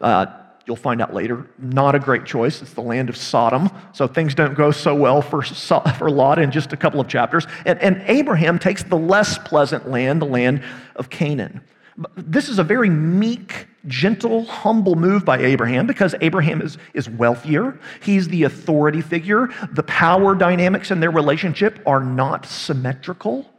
Uh, 0.00 0.26
you'll 0.68 0.76
find 0.76 1.00
out 1.00 1.14
later, 1.14 1.46
not 1.58 1.94
a 1.94 1.98
great 1.98 2.26
choice. 2.26 2.60
It's 2.60 2.74
the 2.74 2.82
land 2.82 3.08
of 3.08 3.16
Sodom. 3.16 3.70
So 3.94 4.06
things 4.06 4.34
don't 4.34 4.54
go 4.54 4.70
so 4.70 4.94
well 4.94 5.22
for, 5.22 5.42
for 5.42 6.10
Lot 6.10 6.38
in 6.38 6.50
just 6.50 6.74
a 6.74 6.76
couple 6.76 7.00
of 7.00 7.08
chapters. 7.08 7.46
And, 7.64 7.80
and 7.80 8.02
Abraham 8.06 8.58
takes 8.58 8.82
the 8.82 8.98
less 8.98 9.38
pleasant 9.38 9.88
land, 9.88 10.20
the 10.20 10.26
land 10.26 10.62
of 10.94 11.08
Canaan. 11.08 11.62
This 12.16 12.50
is 12.50 12.58
a 12.58 12.64
very 12.64 12.90
meek, 12.90 13.66
gentle, 13.86 14.44
humble 14.44 14.94
move 14.94 15.24
by 15.24 15.38
Abraham 15.38 15.86
because 15.86 16.14
Abraham 16.20 16.60
is, 16.60 16.76
is 16.92 17.08
wealthier. 17.08 17.80
He's 18.02 18.28
the 18.28 18.42
authority 18.42 19.00
figure. 19.00 19.48
The 19.72 19.82
power 19.84 20.34
dynamics 20.34 20.90
in 20.90 21.00
their 21.00 21.10
relationship 21.10 21.80
are 21.86 22.04
not 22.04 22.44
symmetrical. 22.44 23.50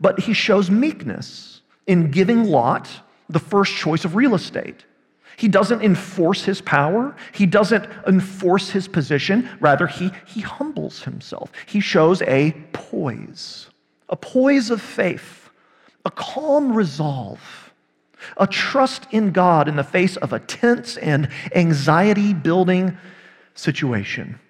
But 0.00 0.20
he 0.20 0.34
shows 0.34 0.70
meekness 0.70 1.62
in 1.88 2.12
giving 2.12 2.44
Lot 2.44 2.88
the 3.28 3.40
first 3.40 3.74
choice 3.74 4.04
of 4.04 4.14
real 4.14 4.36
estate. 4.36 4.84
He 5.38 5.46
doesn't 5.46 5.82
enforce 5.82 6.42
his 6.42 6.60
power. 6.60 7.14
He 7.30 7.46
doesn't 7.46 7.86
enforce 8.08 8.70
his 8.70 8.88
position. 8.88 9.48
Rather, 9.60 9.86
he, 9.86 10.10
he 10.26 10.40
humbles 10.40 11.04
himself. 11.04 11.52
He 11.66 11.78
shows 11.78 12.22
a 12.22 12.50
poise, 12.72 13.68
a 14.08 14.16
poise 14.16 14.68
of 14.68 14.82
faith, 14.82 15.48
a 16.04 16.10
calm 16.10 16.74
resolve, 16.74 17.72
a 18.36 18.48
trust 18.48 19.06
in 19.12 19.30
God 19.30 19.68
in 19.68 19.76
the 19.76 19.84
face 19.84 20.16
of 20.16 20.32
a 20.32 20.40
tense 20.40 20.96
and 20.96 21.28
anxiety 21.54 22.34
building 22.34 22.98
situation. 23.54 24.40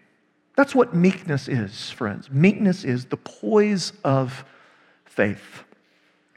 That's 0.56 0.74
what 0.74 0.94
meekness 0.94 1.48
is, 1.48 1.90
friends. 1.90 2.30
Meekness 2.30 2.84
is 2.84 3.04
the 3.04 3.18
poise 3.18 3.92
of 4.04 4.42
faith. 5.04 5.64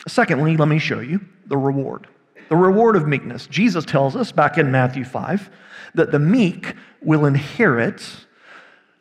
Secondly, 0.10 0.58
let 0.58 0.67
me 0.67 0.77
show 0.77 1.00
you 1.00 1.22
the 1.46 1.55
reward. 1.55 2.10
The 2.51 2.58
reward 2.58 2.98
of 2.98 3.08
meekness. 3.08 3.48
Jesus 3.48 3.86
tells 3.86 4.17
us 4.17 4.34
back 4.34 4.58
in 4.58 4.72
Matthew 4.72 5.05
5 5.05 5.50
that 5.93 6.12
the 6.12 6.20
meek 6.20 6.75
will 7.01 7.25
inherit 7.25 8.05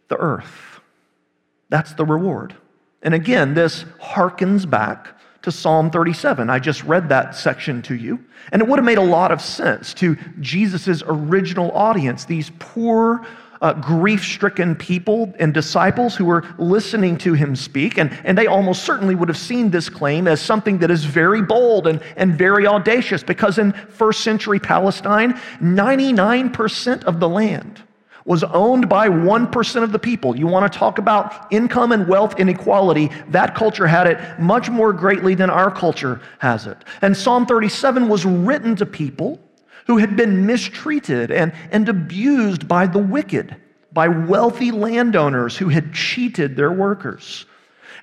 the 0.07 0.17
earth. 0.19 0.79
That's 1.69 1.93
the 1.95 2.05
reward. 2.05 2.55
And 3.03 3.13
again, 3.13 3.55
this 3.55 3.85
harkens 4.01 4.71
back 4.71 5.19
to 5.43 5.51
Psalm 5.51 5.91
37. 5.91 6.49
I 6.49 6.61
just 6.61 6.85
read 6.85 7.09
that 7.09 7.35
section 7.35 7.83
to 7.83 7.97
you. 7.97 8.25
And 8.53 8.63
it 8.63 8.69
would 8.69 8.79
have 8.79 8.87
made 8.87 8.99
a 8.99 9.03
lot 9.03 9.33
of 9.33 9.41
sense 9.41 9.95
to 9.95 10.17
Jesus' 10.39 11.03
original 11.05 11.73
audience, 11.73 12.27
these 12.27 12.53
poor, 12.61 13.27
uh, 13.61 13.75
grief 13.75 14.25
stricken 14.25 14.75
people 14.75 15.33
and 15.39 15.53
disciples 15.53 16.17
who 16.17 16.25
were 16.25 16.45
listening 16.59 17.19
to 17.19 17.35
him 17.35 17.55
speak. 17.55 17.99
And, 17.99 18.11
and 18.25 18.37
they 18.37 18.47
almost 18.47 18.85
certainly 18.85 19.15
would 19.15 19.29
have 19.29 19.39
seen 19.39 19.71
this 19.71 19.89
claim 19.89 20.27
as 20.27 20.41
something 20.41 20.79
that 20.79 20.91
is 20.91 21.05
very 21.05 21.43
bold 21.43 21.87
and, 21.87 22.03
and 22.17 22.37
very 22.37 22.67
audacious 22.67 23.23
because 23.23 23.59
in 23.59 23.73
first 23.73 24.23
century 24.23 24.59
Palestine, 24.59 25.35
99% 25.61 27.05
of 27.05 27.21
the 27.21 27.29
land 27.29 27.83
was 28.25 28.45
owned 28.45 28.89
by 28.89 29.09
1% 29.09 29.83
of 29.83 29.93
the 29.93 29.99
people. 29.99 30.37
You 30.37 30.47
want 30.47 30.71
to 30.71 30.79
talk 30.79 30.99
about 30.99 31.51
income 31.51 31.93
and 31.93 32.07
wealth 32.07 32.39
inequality, 32.39 33.11
that 33.29 33.55
culture 33.55 33.87
had 33.87 34.07
it 34.07 34.39
much 34.39 34.71
more 34.71 34.93
greatly 34.93 35.35
than 35.35 35.51
our 35.51 35.71
culture 35.71 36.21
has 36.39 36.67
it. 36.67 36.79
And 37.03 37.17
Psalm 37.17 37.47
37 37.47 38.09
was 38.09 38.25
written 38.25 38.77
to 38.77 38.87
people 38.87 39.41
who 39.91 39.99
had 39.99 40.15
been 40.15 40.47
mistreated 40.47 41.33
and, 41.33 41.53
and 41.73 41.89
abused 41.89 42.69
by 42.69 42.87
the 42.87 42.99
wicked, 42.99 43.57
by 43.93 44.07
wealthy 44.07 44.71
landowners 44.71 45.57
who 45.57 45.69
had 45.69 45.93
cheated 45.93 46.55
their 46.55 46.71
workers. 46.71 47.45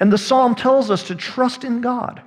And 0.02 0.12
the 0.12 0.18
psalm 0.18 0.54
tells 0.54 0.92
us 0.92 1.04
to 1.04 1.16
trust 1.16 1.64
in 1.64 1.80
God 1.80 2.22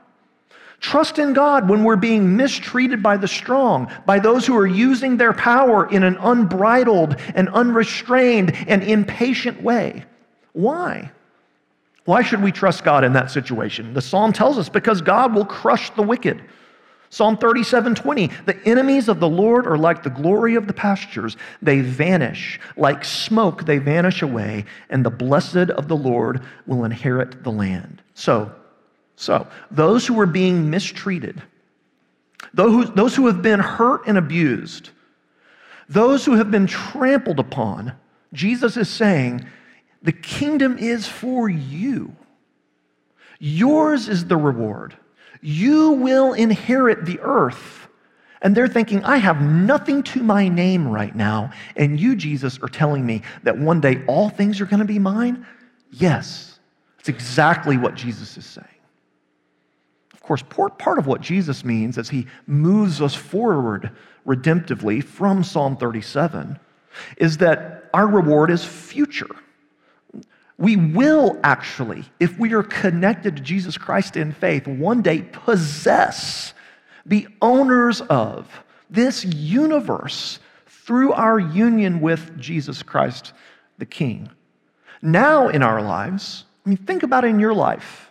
Trust 0.80 1.18
in 1.18 1.34
God 1.34 1.68
when 1.68 1.84
we're 1.84 1.96
being 1.96 2.36
mistreated 2.36 3.02
by 3.02 3.18
the 3.18 3.28
strong, 3.28 3.92
by 4.06 4.18
those 4.18 4.46
who 4.46 4.56
are 4.56 4.66
using 4.66 5.18
their 5.18 5.34
power 5.34 5.86
in 5.90 6.02
an 6.02 6.16
unbridled 6.16 7.16
and 7.34 7.50
unrestrained 7.50 8.56
and 8.66 8.82
impatient 8.82 9.62
way. 9.62 10.04
Why? 10.54 11.12
Why 12.06 12.22
should 12.22 12.42
we 12.42 12.50
trust 12.50 12.82
God 12.82 13.04
in 13.04 13.12
that 13.12 13.30
situation? 13.30 13.92
The 13.92 14.00
psalm 14.00 14.32
tells 14.32 14.56
us 14.56 14.70
because 14.70 15.02
God 15.02 15.34
will 15.34 15.44
crush 15.44 15.90
the 15.90 16.02
wicked. 16.02 16.42
Psalm 17.10 17.36
37 17.36 17.96
20, 17.96 18.28
the 18.46 18.56
enemies 18.64 19.08
of 19.08 19.18
the 19.18 19.28
Lord 19.28 19.66
are 19.66 19.76
like 19.76 20.02
the 20.04 20.10
glory 20.10 20.54
of 20.54 20.68
the 20.68 20.72
pastures. 20.72 21.36
They 21.60 21.80
vanish. 21.80 22.60
Like 22.76 23.04
smoke, 23.04 23.66
they 23.66 23.78
vanish 23.78 24.22
away, 24.22 24.64
and 24.88 25.04
the 25.04 25.10
blessed 25.10 25.70
of 25.70 25.88
the 25.88 25.96
Lord 25.96 26.40
will 26.66 26.84
inherit 26.84 27.42
the 27.42 27.50
land. 27.50 28.00
So, 28.14 28.52
so, 29.16 29.46
those 29.70 30.06
who 30.06 30.18
are 30.20 30.26
being 30.26 30.70
mistreated, 30.70 31.42
those 32.54 33.16
who 33.16 33.26
have 33.26 33.42
been 33.42 33.60
hurt 33.60 34.06
and 34.06 34.16
abused, 34.16 34.90
those 35.88 36.24
who 36.24 36.36
have 36.36 36.50
been 36.50 36.68
trampled 36.68 37.40
upon, 37.40 37.92
Jesus 38.32 38.76
is 38.76 38.88
saying, 38.88 39.44
the 40.02 40.12
kingdom 40.12 40.78
is 40.78 41.06
for 41.06 41.48
you. 41.48 42.14
Yours 43.38 44.08
is 44.08 44.26
the 44.26 44.36
reward. 44.36 44.96
You 45.40 45.92
will 45.92 46.32
inherit 46.32 47.04
the 47.04 47.20
earth. 47.20 47.88
And 48.42 48.56
they're 48.56 48.68
thinking, 48.68 49.04
I 49.04 49.18
have 49.18 49.42
nothing 49.42 50.02
to 50.04 50.22
my 50.22 50.48
name 50.48 50.88
right 50.88 51.14
now. 51.14 51.52
And 51.76 52.00
you, 52.00 52.16
Jesus, 52.16 52.58
are 52.62 52.68
telling 52.68 53.04
me 53.04 53.22
that 53.42 53.58
one 53.58 53.80
day 53.80 54.02
all 54.06 54.30
things 54.30 54.60
are 54.60 54.66
going 54.66 54.80
to 54.80 54.86
be 54.86 54.98
mine? 54.98 55.46
Yes. 55.90 56.58
That's 56.96 57.10
exactly 57.10 57.76
what 57.76 57.94
Jesus 57.94 58.36
is 58.36 58.46
saying. 58.46 58.66
Of 60.14 60.22
course, 60.22 60.42
part 60.42 60.98
of 60.98 61.06
what 61.06 61.20
Jesus 61.20 61.64
means 61.64 61.98
as 61.98 62.08
he 62.08 62.26
moves 62.46 63.02
us 63.02 63.14
forward 63.14 63.90
redemptively 64.26 65.02
from 65.02 65.42
Psalm 65.42 65.76
37 65.76 66.58
is 67.16 67.38
that 67.38 67.90
our 67.92 68.06
reward 68.06 68.50
is 68.50 68.64
future. 68.64 69.34
We 70.60 70.76
will 70.76 71.40
actually, 71.42 72.04
if 72.20 72.38
we 72.38 72.52
are 72.52 72.62
connected 72.62 73.36
to 73.36 73.42
Jesus 73.42 73.78
Christ 73.78 74.16
in 74.16 74.30
faith, 74.30 74.66
one 74.66 75.00
day 75.00 75.22
possess, 75.22 76.52
be 77.08 77.26
owners 77.40 78.02
of 78.02 78.46
this 78.90 79.24
universe 79.24 80.38
through 80.66 81.14
our 81.14 81.38
union 81.38 82.00
with 82.00 82.38
Jesus 82.38 82.82
Christ 82.82 83.32
the 83.78 83.86
King. 83.86 84.28
Now 85.00 85.48
in 85.48 85.62
our 85.62 85.80
lives, 85.80 86.44
I 86.66 86.68
mean, 86.68 86.76
think 86.76 87.02
about 87.02 87.24
it 87.24 87.28
in 87.28 87.40
your 87.40 87.54
life 87.54 88.10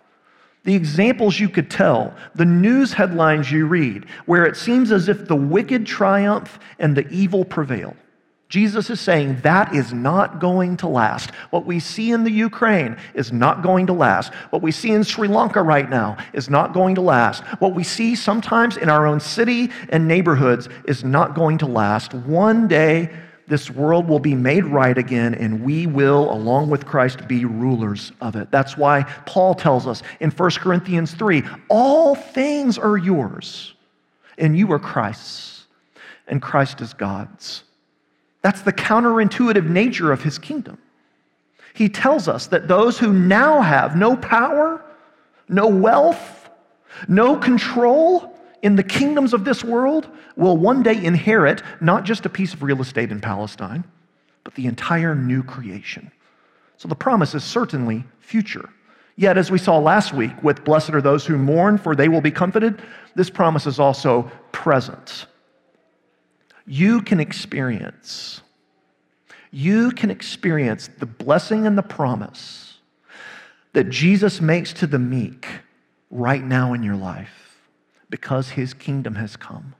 the 0.65 0.75
examples 0.75 1.39
you 1.39 1.49
could 1.49 1.71
tell, 1.71 2.13
the 2.35 2.45
news 2.45 2.93
headlines 2.93 3.51
you 3.51 3.65
read, 3.65 4.05
where 4.25 4.45
it 4.45 4.57
seems 4.57 4.91
as 4.91 5.07
if 5.07 5.27
the 5.27 5.35
wicked 5.35 5.85
triumph 5.85 6.59
and 6.79 6.95
the 6.95 7.07
evil 7.09 7.45
prevail. 7.45 7.95
Jesus 8.49 8.89
is 8.89 8.99
saying 8.99 9.41
that 9.41 9.75
is 9.75 9.93
not 9.93 10.39
going 10.39 10.75
to 10.77 10.87
last. 10.87 11.29
What 11.51 11.65
we 11.65 11.79
see 11.79 12.11
in 12.11 12.23
the 12.23 12.31
Ukraine 12.31 12.97
is 13.13 13.31
not 13.31 13.61
going 13.61 13.85
to 13.87 13.93
last. 13.93 14.33
What 14.49 14.63
we 14.63 14.71
see 14.71 14.89
in 14.89 15.03
Sri 15.03 15.27
Lanka 15.27 15.61
right 15.61 15.87
now 15.87 16.17
is 16.33 16.49
not 16.49 16.73
going 16.73 16.95
to 16.95 17.01
last. 17.01 17.43
What 17.59 17.75
we 17.75 17.83
see 17.83 18.15
sometimes 18.15 18.75
in 18.75 18.89
our 18.89 19.05
own 19.05 19.19
city 19.19 19.69
and 19.89 20.07
neighborhoods 20.07 20.67
is 20.85 21.03
not 21.03 21.35
going 21.35 21.59
to 21.59 21.67
last. 21.67 22.15
One 22.15 22.67
day, 22.67 23.11
this 23.47 23.69
world 23.69 24.07
will 24.07 24.19
be 24.19 24.33
made 24.33 24.65
right 24.65 24.97
again, 24.97 25.35
and 25.35 25.63
we 25.63 25.85
will, 25.85 26.31
along 26.31 26.71
with 26.71 26.87
Christ, 26.87 27.27
be 27.27 27.45
rulers 27.45 28.11
of 28.19 28.35
it. 28.35 28.49
That's 28.49 28.77
why 28.77 29.03
Paul 29.27 29.53
tells 29.53 29.85
us 29.85 30.01
in 30.19 30.31
1 30.31 30.51
Corinthians 30.51 31.13
3 31.13 31.43
all 31.67 32.15
things 32.15 32.79
are 32.79 32.97
yours, 32.97 33.75
and 34.39 34.57
you 34.57 34.71
are 34.71 34.79
Christ's, 34.79 35.67
and 36.27 36.41
Christ 36.41 36.81
is 36.81 36.93
God's. 36.93 37.63
That's 38.41 38.61
the 38.61 38.73
counterintuitive 38.73 39.67
nature 39.67 40.11
of 40.11 40.23
his 40.23 40.37
kingdom. 40.37 40.77
He 41.73 41.89
tells 41.89 42.27
us 42.27 42.47
that 42.47 42.67
those 42.67 42.99
who 42.99 43.13
now 43.13 43.61
have 43.61 43.95
no 43.95 44.15
power, 44.15 44.83
no 45.47 45.67
wealth, 45.67 46.49
no 47.07 47.35
control, 47.37 48.35
in 48.61 48.75
the 48.75 48.83
kingdoms 48.83 49.33
of 49.33 49.45
this 49.45 49.63
world 49.63 50.07
will 50.35 50.57
one 50.57 50.83
day 50.83 51.03
inherit 51.03 51.61
not 51.79 52.03
just 52.03 52.25
a 52.25 52.29
piece 52.29 52.53
of 52.53 52.63
real 52.63 52.81
estate 52.81 53.11
in 53.11 53.21
Palestine, 53.21 53.83
but 54.43 54.55
the 54.55 54.65
entire 54.65 55.15
new 55.15 55.43
creation. 55.43 56.11
So 56.77 56.87
the 56.87 56.95
promise 56.95 57.35
is 57.35 57.43
certainly 57.43 58.03
future. 58.19 58.69
Yet, 59.15 59.37
as 59.37 59.51
we 59.51 59.57
saw 59.57 59.77
last 59.77 60.13
week 60.13 60.31
with 60.43 60.63
Blessed 60.63 60.91
are 60.91 61.01
those 61.01 61.25
who 61.25 61.37
mourn, 61.37 61.77
for 61.77 61.93
they 61.93 62.07
will 62.07 62.21
be 62.21 62.31
comforted, 62.31 62.81
this 63.15 63.29
promise 63.29 63.67
is 63.67 63.79
also 63.79 64.31
present. 64.51 65.25
You 66.71 67.01
can 67.01 67.19
experience, 67.19 68.41
you 69.49 69.89
can 69.89 70.11
experience 70.11 70.87
the 70.99 71.07
blessing 71.07 71.65
and 71.65 71.75
the 71.75 71.81
promise 71.81 72.77
that 73.73 73.89
Jesus 73.89 74.39
makes 74.39 74.71
to 74.73 74.85
the 74.85 74.99
meek 74.99 75.47
right 76.11 76.43
now 76.43 76.73
in 76.73 76.83
your 76.83 76.95
life 76.95 77.57
because 78.11 78.49
his 78.49 78.75
kingdom 78.75 79.15
has 79.15 79.35
come. 79.35 79.73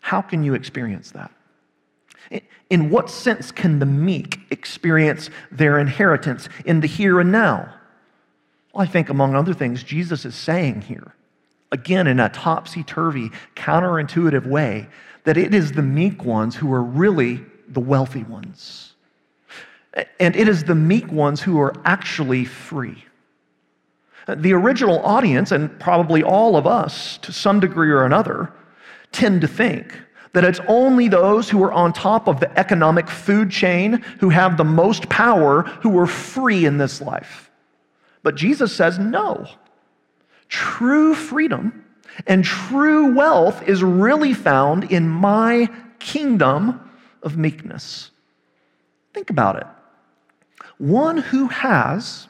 How 0.00 0.22
can 0.22 0.42
you 0.42 0.54
experience 0.54 1.12
that? 1.12 1.30
In 2.68 2.90
what 2.90 3.08
sense 3.08 3.52
can 3.52 3.78
the 3.78 3.86
meek 3.86 4.40
experience 4.50 5.30
their 5.52 5.78
inheritance 5.78 6.48
in 6.64 6.80
the 6.80 6.88
here 6.88 7.20
and 7.20 7.30
now? 7.30 7.72
Well, 8.72 8.82
I 8.82 8.86
think, 8.86 9.08
among 9.08 9.36
other 9.36 9.54
things, 9.54 9.84
Jesus 9.84 10.24
is 10.24 10.34
saying 10.34 10.80
here, 10.82 11.14
again 11.70 12.08
in 12.08 12.18
a 12.18 12.28
topsy 12.28 12.82
turvy, 12.82 13.30
counterintuitive 13.54 14.46
way, 14.46 14.88
that 15.26 15.36
it 15.36 15.52
is 15.52 15.72
the 15.72 15.82
meek 15.82 16.24
ones 16.24 16.54
who 16.54 16.72
are 16.72 16.82
really 16.82 17.44
the 17.68 17.80
wealthy 17.80 18.22
ones. 18.22 18.94
And 20.20 20.36
it 20.36 20.48
is 20.48 20.62
the 20.62 20.74
meek 20.76 21.10
ones 21.10 21.42
who 21.42 21.60
are 21.60 21.74
actually 21.84 22.44
free. 22.44 23.04
The 24.28 24.52
original 24.52 25.04
audience, 25.04 25.50
and 25.50 25.80
probably 25.80 26.22
all 26.22 26.56
of 26.56 26.64
us 26.64 27.18
to 27.18 27.32
some 27.32 27.58
degree 27.58 27.90
or 27.90 28.04
another, 28.04 28.52
tend 29.10 29.40
to 29.40 29.48
think 29.48 29.98
that 30.32 30.44
it's 30.44 30.60
only 30.68 31.08
those 31.08 31.50
who 31.50 31.60
are 31.64 31.72
on 31.72 31.92
top 31.92 32.28
of 32.28 32.38
the 32.38 32.56
economic 32.56 33.08
food 33.08 33.50
chain 33.50 33.94
who 34.20 34.28
have 34.28 34.56
the 34.56 34.64
most 34.64 35.08
power 35.08 35.62
who 35.62 35.98
are 35.98 36.06
free 36.06 36.66
in 36.66 36.78
this 36.78 37.00
life. 37.00 37.50
But 38.22 38.36
Jesus 38.36 38.72
says 38.72 38.96
no. 39.00 39.48
True 40.48 41.14
freedom 41.14 41.85
and 42.26 42.44
true 42.44 43.14
wealth 43.14 43.62
is 43.68 43.82
really 43.82 44.32
found 44.32 44.90
in 44.90 45.08
my 45.08 45.68
kingdom 45.98 46.80
of 47.22 47.36
meekness. 47.36 48.10
Think 49.12 49.30
about 49.30 49.56
it. 49.56 49.66
One 50.78 51.18
who 51.18 51.48
has 51.48 52.28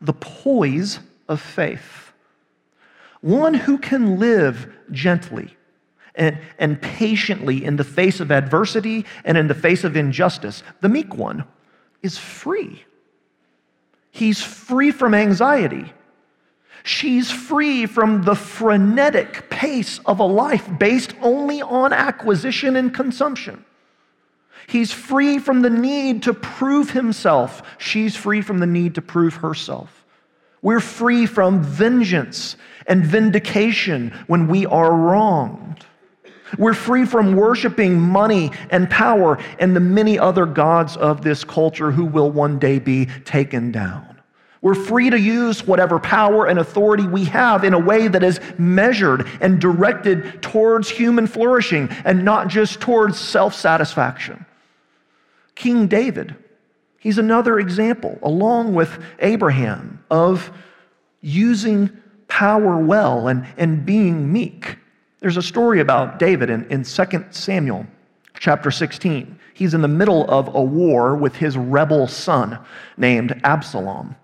the 0.00 0.12
poise 0.12 1.00
of 1.28 1.40
faith. 1.40 2.12
One 3.20 3.54
who 3.54 3.78
can 3.78 4.18
live 4.18 4.72
gently 4.90 5.56
and, 6.14 6.38
and 6.58 6.80
patiently 6.80 7.64
in 7.64 7.76
the 7.76 7.84
face 7.84 8.20
of 8.20 8.30
adversity 8.30 9.04
and 9.24 9.36
in 9.36 9.46
the 9.48 9.54
face 9.54 9.84
of 9.84 9.96
injustice. 9.96 10.62
The 10.80 10.88
meek 10.88 11.14
one 11.14 11.44
is 12.02 12.18
free. 12.18 12.84
He's 14.10 14.42
free 14.42 14.90
from 14.90 15.14
anxiety. 15.14 15.92
She's 16.82 17.30
free 17.30 17.86
from 17.86 18.22
the 18.22 18.34
frenetic 18.34 19.50
pace 19.50 20.00
of 20.06 20.20
a 20.20 20.24
life 20.24 20.68
based 20.78 21.14
only 21.20 21.62
on 21.62 21.92
acquisition 21.92 22.76
and 22.76 22.92
consumption. 22.92 23.64
He's 24.66 24.92
free 24.92 25.38
from 25.38 25.62
the 25.62 25.70
need 25.70 26.22
to 26.24 26.34
prove 26.34 26.90
himself. 26.90 27.62
She's 27.78 28.14
free 28.16 28.40
from 28.40 28.58
the 28.58 28.66
need 28.66 28.94
to 28.94 29.02
prove 29.02 29.34
herself. 29.34 30.04
We're 30.62 30.80
free 30.80 31.26
from 31.26 31.62
vengeance 31.62 32.56
and 32.86 33.04
vindication 33.04 34.12
when 34.26 34.46
we 34.46 34.66
are 34.66 34.94
wronged. 34.94 35.86
We're 36.58 36.74
free 36.74 37.04
from 37.04 37.36
worshiping 37.36 38.00
money 38.00 38.50
and 38.70 38.90
power 38.90 39.38
and 39.58 39.74
the 39.74 39.80
many 39.80 40.18
other 40.18 40.46
gods 40.46 40.96
of 40.96 41.22
this 41.22 41.44
culture 41.44 41.90
who 41.90 42.04
will 42.04 42.30
one 42.30 42.58
day 42.58 42.78
be 42.78 43.06
taken 43.24 43.70
down. 43.70 44.09
We're 44.62 44.74
free 44.74 45.08
to 45.08 45.18
use 45.18 45.66
whatever 45.66 45.98
power 45.98 46.46
and 46.46 46.58
authority 46.58 47.06
we 47.06 47.24
have 47.24 47.64
in 47.64 47.72
a 47.72 47.78
way 47.78 48.08
that 48.08 48.22
is 48.22 48.40
measured 48.58 49.26
and 49.40 49.58
directed 49.58 50.42
towards 50.42 50.90
human 50.90 51.26
flourishing 51.26 51.88
and 52.04 52.24
not 52.24 52.48
just 52.48 52.80
towards 52.80 53.18
self 53.18 53.54
satisfaction. 53.54 54.44
King 55.54 55.86
David, 55.86 56.36
he's 56.98 57.16
another 57.16 57.58
example, 57.58 58.18
along 58.22 58.74
with 58.74 59.02
Abraham, 59.20 60.04
of 60.10 60.52
using 61.22 61.90
power 62.28 62.78
well 62.78 63.28
and, 63.28 63.46
and 63.56 63.84
being 63.86 64.30
meek. 64.30 64.76
There's 65.20 65.36
a 65.36 65.42
story 65.42 65.80
about 65.80 66.18
David 66.18 66.50
in, 66.50 66.66
in 66.70 66.84
2 66.84 67.24
Samuel 67.30 67.86
chapter 68.38 68.70
16. 68.70 69.38
He's 69.54 69.74
in 69.74 69.82
the 69.82 69.88
middle 69.88 70.30
of 70.30 70.54
a 70.54 70.62
war 70.62 71.16
with 71.16 71.36
his 71.36 71.56
rebel 71.56 72.08
son 72.08 72.58
named 72.96 73.38
Absalom. 73.44 74.16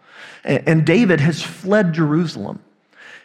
And 0.45 0.87
David 0.87 1.21
has 1.21 1.43
fled 1.43 1.93
Jerusalem. 1.93 2.61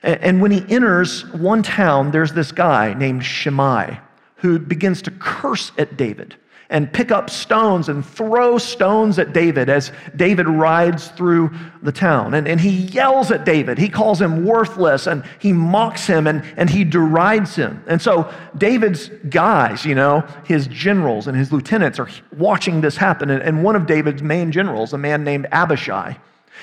And 0.03 0.41
when 0.41 0.51
he 0.51 0.65
enters 0.73 1.29
one 1.31 1.61
town, 1.61 2.11
there's 2.11 2.33
this 2.33 2.51
guy 2.51 2.93
named 2.93 3.23
Shimei 3.23 3.99
who 4.37 4.57
begins 4.57 5.03
to 5.03 5.11
curse 5.11 5.71
at 5.77 5.97
David 5.97 6.35
and 6.71 6.91
pick 6.91 7.11
up 7.11 7.29
stones 7.29 7.89
and 7.89 8.03
throw 8.03 8.57
stones 8.57 9.19
at 9.19 9.33
David 9.33 9.69
as 9.69 9.91
David 10.15 10.47
rides 10.47 11.09
through 11.09 11.51
the 11.83 11.91
town. 11.91 12.33
And, 12.33 12.47
and 12.47 12.59
he 12.59 12.69
yells 12.69 13.29
at 13.29 13.43
David. 13.43 13.77
He 13.77 13.89
calls 13.89 14.21
him 14.21 14.45
worthless 14.45 15.05
and 15.05 15.23
he 15.37 15.51
mocks 15.51 16.07
him 16.07 16.27
and, 16.27 16.43
and 16.55 16.69
he 16.69 16.85
derides 16.85 17.55
him. 17.55 17.83
And 17.87 18.01
so 18.01 18.33
David's 18.57 19.09
guys, 19.29 19.85
you 19.85 19.93
know, 19.93 20.25
his 20.45 20.65
generals 20.67 21.27
and 21.27 21.37
his 21.37 21.51
lieutenants 21.51 21.99
are 21.99 22.09
watching 22.37 22.79
this 22.79 22.95
happen. 22.95 23.29
And, 23.29 23.43
and 23.43 23.63
one 23.63 23.75
of 23.75 23.85
David's 23.85 24.23
main 24.23 24.49
generals, 24.51 24.93
a 24.93 24.97
man 24.97 25.25
named 25.25 25.47
Abishai, 25.51 26.17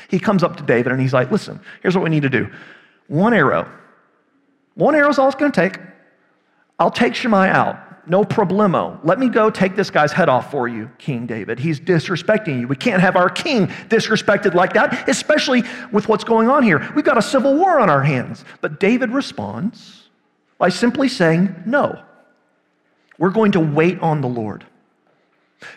he 0.08 0.18
comes 0.18 0.42
up 0.42 0.56
to 0.56 0.62
David 0.62 0.92
and 0.92 1.00
he's 1.00 1.12
like, 1.12 1.30
listen, 1.30 1.60
here's 1.82 1.94
what 1.94 2.04
we 2.04 2.10
need 2.10 2.22
to 2.22 2.28
do. 2.28 2.50
One 3.08 3.34
arrow. 3.34 3.70
One 4.74 4.94
arrow 4.94 5.08
is 5.08 5.18
all 5.18 5.26
it's 5.26 5.36
going 5.36 5.50
to 5.50 5.60
take. 5.60 5.80
I'll 6.78 6.90
take 6.90 7.14
Shimei 7.14 7.48
out. 7.48 8.08
No 8.08 8.24
problemo. 8.24 8.98
Let 9.04 9.18
me 9.18 9.28
go 9.28 9.50
take 9.50 9.76
this 9.76 9.90
guy's 9.90 10.12
head 10.12 10.28
off 10.30 10.50
for 10.50 10.66
you, 10.66 10.90
King 10.96 11.26
David. 11.26 11.58
He's 11.58 11.78
disrespecting 11.78 12.60
you. 12.60 12.68
We 12.68 12.76
can't 12.76 13.02
have 13.02 13.16
our 13.16 13.28
king 13.28 13.66
disrespected 13.88 14.54
like 14.54 14.72
that, 14.72 15.08
especially 15.08 15.62
with 15.92 16.08
what's 16.08 16.24
going 16.24 16.48
on 16.48 16.62
here. 16.62 16.90
We've 16.94 17.04
got 17.04 17.18
a 17.18 17.22
civil 17.22 17.54
war 17.54 17.78
on 17.80 17.90
our 17.90 18.02
hands. 18.02 18.44
But 18.62 18.80
David 18.80 19.10
responds 19.10 20.08
by 20.56 20.70
simply 20.70 21.08
saying, 21.08 21.54
No. 21.66 22.02
We're 23.18 23.30
going 23.30 23.52
to 23.52 23.60
wait 23.60 24.00
on 24.00 24.20
the 24.20 24.28
Lord. 24.28 24.64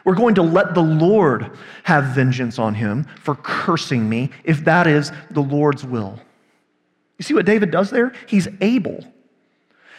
We're 0.06 0.16
going 0.16 0.36
to 0.36 0.42
let 0.42 0.74
the 0.74 0.84
Lord 0.84 1.52
have 1.84 2.06
vengeance 2.06 2.60
on 2.60 2.76
him 2.76 3.06
for 3.20 3.36
cursing 3.36 4.08
me 4.08 4.30
if 4.44 4.64
that 4.66 4.88
is 4.88 5.12
the 5.32 5.42
Lord's 5.42 5.84
will. 5.84 6.20
You 7.18 7.24
see 7.24 7.34
what 7.34 7.46
David 7.46 7.72
does 7.72 7.90
there? 7.90 8.14
He's 8.28 8.48
able. 8.62 9.04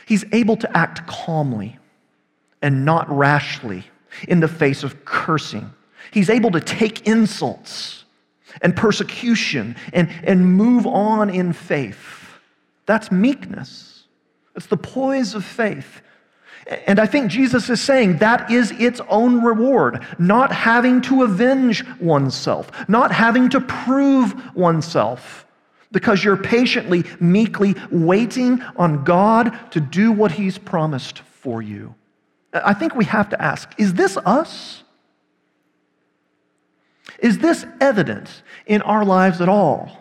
He's 0.07 0.25
able 0.33 0.57
to 0.57 0.77
act 0.77 1.07
calmly 1.07 1.79
and 2.61 2.85
not 2.85 3.11
rashly 3.11 3.85
in 4.29 4.41
the 4.41 4.49
face 4.49 4.83
of 4.83 5.05
cursing. 5.05 5.73
He's 6.11 6.31
able 6.31 6.51
to 6.53 6.61
take 6.61 7.07
insults 7.07 8.05
and 8.61 8.77
persecution 8.77 9.77
and, 9.93 10.11
and 10.25 10.57
move 10.57 10.87
on 10.87 11.31
in 11.31 11.53
faith. 11.53 12.39
That's 12.87 13.11
meekness. 13.11 14.05
It's 14.55 14.67
the 14.67 14.77
poise 14.77 15.35
of 15.35 15.45
faith. 15.45 16.03
And 16.87 17.01
I 17.01 17.07
think 17.07 17.31
Jesus 17.31 17.69
is 17.69 17.81
saying 17.81 18.19
that 18.19 18.51
is 18.51 18.71
its 18.73 19.01
own 19.09 19.43
reward. 19.43 20.07
Not 20.19 20.53
having 20.53 21.01
to 21.03 21.25
avenge 21.25 21.85
oneself, 21.99 22.71
not 22.89 23.11
having 23.11 23.49
to 23.51 23.61
prove 23.61 24.55
oneself, 24.55 25.47
because 25.91 26.25
you're 26.25 26.37
patiently, 26.37 27.05
meekly 27.21 27.75
waiting 27.91 28.63
on 28.77 29.05
God 29.05 29.59
to 29.73 29.81
do 29.81 30.13
what 30.13 30.33
He's 30.33 30.59
promised 30.59 31.19
for 31.19 31.61
you. 31.61 31.95
I 32.53 32.75
think 32.75 32.95
we 32.95 33.05
have 33.07 33.29
to 33.31 33.43
ask 33.43 33.71
is 33.79 33.95
this 33.95 34.17
us? 34.19 34.83
Is 37.19 37.39
this 37.39 37.65
evident 37.81 38.43
in 38.67 38.83
our 38.83 39.05
lives 39.05 39.41
at 39.41 39.49
all? 39.49 39.99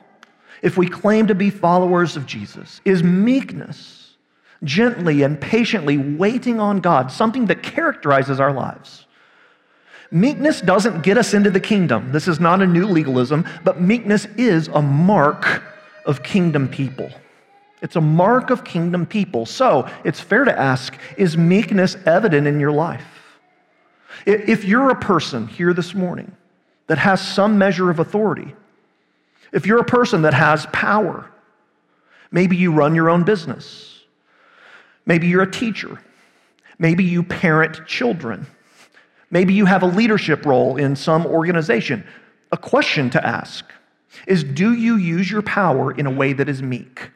If 0.61 0.77
we 0.77 0.87
claim 0.87 1.27
to 1.27 1.35
be 1.35 1.49
followers 1.49 2.15
of 2.15 2.25
Jesus, 2.25 2.81
is 2.85 3.03
meekness, 3.03 4.00
gently 4.63 5.23
and 5.23 5.39
patiently 5.39 5.97
waiting 5.97 6.59
on 6.59 6.79
God, 6.79 7.11
something 7.11 7.45
that 7.47 7.63
characterizes 7.63 8.39
our 8.39 8.53
lives? 8.53 9.05
Meekness 10.11 10.59
doesn't 10.61 11.03
get 11.03 11.17
us 11.17 11.33
into 11.33 11.49
the 11.49 11.59
kingdom. 11.59 12.11
This 12.11 12.27
is 12.27 12.39
not 12.39 12.61
a 12.61 12.67
new 12.67 12.85
legalism, 12.85 13.47
but 13.63 13.79
meekness 13.79 14.25
is 14.37 14.67
a 14.67 14.81
mark 14.81 15.63
of 16.05 16.21
kingdom 16.21 16.67
people. 16.67 17.09
It's 17.81 17.95
a 17.95 18.01
mark 18.01 18.49
of 18.49 18.63
kingdom 18.63 19.05
people. 19.05 19.45
So 19.45 19.89
it's 20.03 20.19
fair 20.19 20.43
to 20.43 20.57
ask 20.57 20.97
is 21.17 21.37
meekness 21.37 21.95
evident 22.05 22.45
in 22.45 22.59
your 22.59 22.71
life? 22.71 23.05
If 24.25 24.65
you're 24.65 24.89
a 24.89 24.99
person 24.99 25.47
here 25.47 25.73
this 25.73 25.95
morning 25.95 26.35
that 26.87 26.97
has 26.97 27.25
some 27.25 27.57
measure 27.57 27.89
of 27.89 27.99
authority, 27.99 28.53
if 29.51 29.65
you're 29.65 29.79
a 29.79 29.85
person 29.85 30.23
that 30.23 30.33
has 30.33 30.67
power, 30.67 31.31
maybe 32.31 32.55
you 32.55 32.71
run 32.71 32.93
your 32.93 33.09
own 33.09 33.23
business, 33.23 34.00
maybe 35.05 35.27
you're 35.27 35.43
a 35.43 35.51
teacher, 35.51 35.99
maybe 36.79 37.03
you 37.03 37.23
parent 37.23 37.85
children, 37.85 38.47
maybe 39.29 39.53
you 39.53 39.65
have 39.65 39.83
a 39.83 39.87
leadership 39.87 40.45
role 40.45 40.77
in 40.77 40.95
some 40.95 41.25
organization, 41.25 42.05
a 42.51 42.57
question 42.57 43.09
to 43.09 43.25
ask 43.25 43.65
is 44.27 44.43
do 44.43 44.73
you 44.73 44.95
use 44.95 45.31
your 45.31 45.41
power 45.41 45.91
in 45.91 46.05
a 46.05 46.11
way 46.11 46.33
that 46.33 46.49
is 46.49 46.61
meek? 46.61 47.11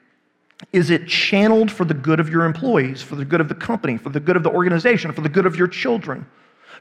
Is 0.72 0.90
it 0.90 1.08
channeled 1.08 1.70
for 1.70 1.86
the 1.86 1.94
good 1.94 2.20
of 2.20 2.30
your 2.30 2.46
employees, 2.46 3.02
for 3.02 3.16
the 3.16 3.26
good 3.26 3.42
of 3.42 3.50
the 3.50 3.56
company, 3.56 3.98
for 3.98 4.10
the 4.10 4.20
good 4.20 4.38
of 4.38 4.44
the 4.44 4.50
organization, 4.50 5.12
for 5.12 5.22
the 5.22 5.30
good 5.30 5.46
of 5.46 5.56
your 5.56 5.68
children, 5.68 6.26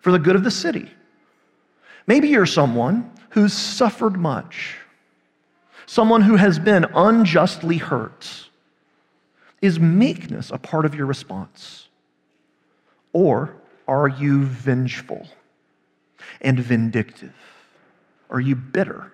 for 0.00 0.12
the 0.12 0.18
good 0.18 0.36
of 0.36 0.44
the 0.44 0.50
city? 0.50 0.88
Maybe 2.06 2.28
you're 2.28 2.46
someone 2.46 3.10
who's 3.30 3.52
suffered 3.52 4.16
much, 4.16 4.76
someone 5.86 6.22
who 6.22 6.36
has 6.36 6.58
been 6.58 6.84
unjustly 6.94 7.78
hurt. 7.78 8.48
Is 9.64 9.80
meekness 9.80 10.50
a 10.50 10.58
part 10.58 10.84
of 10.84 10.94
your 10.94 11.06
response? 11.06 11.88
Or 13.14 13.56
are 13.88 14.08
you 14.08 14.44
vengeful 14.44 15.26
and 16.42 16.60
vindictive? 16.60 17.32
Are 18.28 18.40
you 18.40 18.56
bitter? 18.56 19.10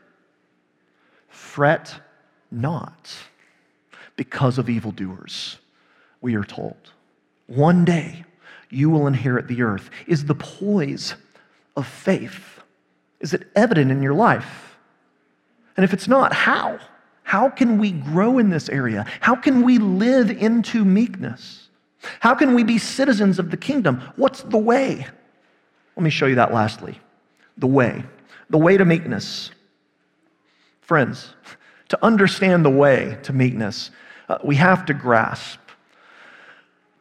Fret 1.29 1.95
not 2.51 3.17
because 4.17 4.59
of 4.59 4.69
evildoers, 4.69 5.59
we 6.21 6.35
are 6.35 6.43
told. 6.43 6.91
One 7.47 7.85
day 7.85 8.25
you 8.71 8.91
will 8.91 9.07
inherit 9.07 9.47
the 9.47 9.63
earth. 9.63 9.89
Is 10.09 10.25
the 10.25 10.35
poise 10.35 11.15
of 11.77 11.87
faith, 11.87 12.59
is 13.21 13.35
it 13.35 13.47
evident 13.55 13.93
in 13.93 14.03
your 14.03 14.15
life? 14.15 14.77
And 15.77 15.85
if 15.85 15.93
it's 15.93 16.09
not, 16.09 16.33
how? 16.33 16.81
How 17.31 17.49
can 17.49 17.79
we 17.79 17.93
grow 17.93 18.39
in 18.39 18.51
this 18.51 18.69
area? 18.69 19.07
How 19.21 19.37
can 19.37 19.63
we 19.63 19.79
live 19.79 20.33
into 20.33 20.85
meekness? 20.85 21.69
How 22.19 22.35
can 22.35 22.57
we 22.57 22.65
be 22.65 22.77
citizens 22.77 23.39
of 23.39 23.53
the 23.53 23.57
kingdom? 23.57 24.03
What's 24.17 24.43
the 24.43 24.59
way? 24.59 25.07
Let 25.95 26.03
me 26.03 26.11
show 26.11 26.27
you 26.27 26.35
that 26.35 26.53
lastly. 26.53 26.99
The 27.57 27.69
way. 27.69 28.03
The 28.49 28.59
way 28.59 28.77
to 28.77 28.85
meekness. 28.85 29.53
Friends, 30.81 31.33
to 31.91 32.05
understand 32.05 32.65
the 32.65 32.71
way 32.71 33.17
to 33.23 33.33
meekness, 33.33 33.93
uh, 34.29 34.39
we 34.43 34.57
have 34.57 34.85
to 34.87 34.93
grasp 34.93 35.61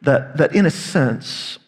that, 0.02 0.36
that, 0.36 0.54
in 0.54 0.64
a 0.64 0.70
sense, 0.70 1.58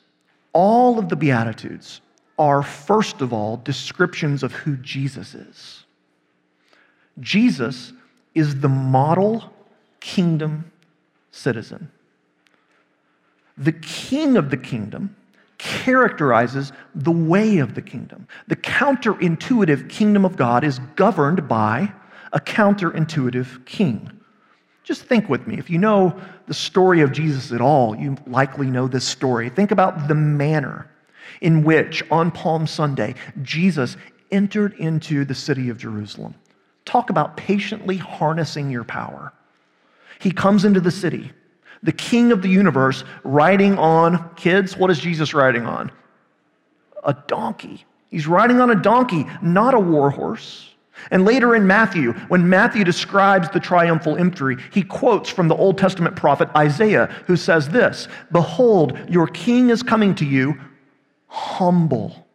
all 0.52 1.00
of 1.00 1.08
the 1.08 1.16
Beatitudes 1.16 2.00
are, 2.38 2.62
first 2.62 3.22
of 3.22 3.32
all, 3.32 3.56
descriptions 3.56 4.44
of 4.44 4.52
who 4.52 4.76
Jesus 4.76 5.34
is. 5.34 5.82
Jesus 7.18 7.92
is 8.34 8.60
the 8.60 8.68
model 8.68 9.52
kingdom 10.00 10.70
citizen. 11.30 11.90
The 13.56 13.72
king 13.72 14.36
of 14.36 14.50
the 14.50 14.56
kingdom 14.56 15.14
characterizes 15.58 16.72
the 16.94 17.12
way 17.12 17.58
of 17.58 17.74
the 17.74 17.82
kingdom. 17.82 18.26
The 18.48 18.56
counterintuitive 18.56 19.88
kingdom 19.88 20.24
of 20.24 20.36
God 20.36 20.64
is 20.64 20.80
governed 20.96 21.46
by 21.48 21.92
a 22.32 22.40
counterintuitive 22.40 23.64
king. 23.64 24.10
Just 24.82 25.04
think 25.04 25.28
with 25.28 25.46
me. 25.46 25.58
If 25.58 25.70
you 25.70 25.78
know 25.78 26.20
the 26.46 26.54
story 26.54 27.02
of 27.02 27.12
Jesus 27.12 27.52
at 27.52 27.60
all, 27.60 27.94
you 27.94 28.16
likely 28.26 28.68
know 28.68 28.88
this 28.88 29.06
story. 29.06 29.48
Think 29.48 29.70
about 29.70 30.08
the 30.08 30.14
manner 30.14 30.90
in 31.40 31.62
which, 31.62 32.02
on 32.10 32.30
Palm 32.30 32.66
Sunday, 32.66 33.14
Jesus 33.42 33.96
entered 34.32 34.74
into 34.74 35.24
the 35.24 35.34
city 35.34 35.68
of 35.68 35.78
Jerusalem. 35.78 36.34
Talk 36.92 37.08
about 37.08 37.38
patiently 37.38 37.96
harnessing 37.96 38.70
your 38.70 38.84
power. 38.84 39.32
He 40.20 40.30
comes 40.30 40.66
into 40.66 40.78
the 40.78 40.90
city, 40.90 41.32
the 41.82 41.90
king 41.90 42.32
of 42.32 42.42
the 42.42 42.50
universe, 42.50 43.02
riding 43.24 43.78
on, 43.78 44.34
kids, 44.34 44.76
what 44.76 44.90
is 44.90 44.98
Jesus 44.98 45.32
riding 45.32 45.64
on? 45.64 45.90
A 47.04 47.14
donkey. 47.28 47.86
He's 48.10 48.26
riding 48.26 48.60
on 48.60 48.70
a 48.70 48.74
donkey, 48.74 49.24
not 49.40 49.72
a 49.72 49.80
war 49.80 50.10
horse. 50.10 50.68
And 51.10 51.24
later 51.24 51.54
in 51.54 51.66
Matthew, 51.66 52.12
when 52.28 52.46
Matthew 52.46 52.84
describes 52.84 53.48
the 53.48 53.58
triumphal 53.58 54.18
entry, 54.18 54.58
he 54.70 54.82
quotes 54.82 55.30
from 55.30 55.48
the 55.48 55.56
Old 55.56 55.78
Testament 55.78 56.14
prophet 56.14 56.50
Isaiah, 56.54 57.06
who 57.26 57.36
says 57.36 57.70
this 57.70 58.06
Behold, 58.32 58.98
your 59.08 59.28
king 59.28 59.70
is 59.70 59.82
coming 59.82 60.14
to 60.16 60.26
you, 60.26 60.60
humble, 61.28 62.26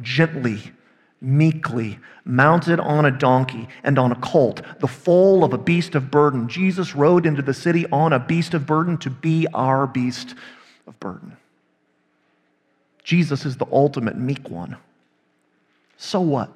gently, 0.00 0.72
meekly, 1.20 1.98
mounted 2.24 2.78
on 2.80 3.04
a 3.04 3.10
donkey 3.10 3.68
and 3.82 3.98
on 3.98 4.12
a 4.12 4.16
colt, 4.16 4.62
the 4.80 4.86
foal 4.86 5.44
of 5.44 5.52
a 5.52 5.58
beast 5.58 5.94
of 5.94 6.10
burden. 6.10 6.48
Jesus 6.48 6.94
rode 6.94 7.26
into 7.26 7.42
the 7.42 7.54
city 7.54 7.86
on 7.90 8.12
a 8.12 8.18
beast 8.18 8.54
of 8.54 8.66
burden 8.66 8.96
to 8.98 9.10
be 9.10 9.46
our 9.52 9.86
beast 9.86 10.34
of 10.86 10.98
burden. 11.00 11.36
Jesus 13.02 13.44
is 13.44 13.56
the 13.56 13.66
ultimate 13.72 14.16
meek 14.16 14.48
one. 14.48 14.76
So 15.96 16.20
what? 16.20 16.50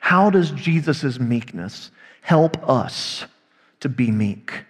How 0.00 0.30
does 0.30 0.50
Jesus' 0.50 1.18
meekness 1.18 1.90
help 2.20 2.68
us 2.68 3.24
to 3.80 3.88
be 3.88 4.10
meek? 4.10 4.64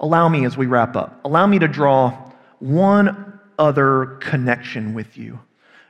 Allow 0.00 0.28
me, 0.28 0.44
as 0.44 0.56
we 0.56 0.66
wrap 0.66 0.94
up, 0.94 1.20
allow 1.24 1.46
me 1.46 1.58
to 1.58 1.66
draw 1.66 2.30
one 2.60 3.40
other 3.58 4.18
connection 4.20 4.94
with 4.94 5.16
you 5.16 5.40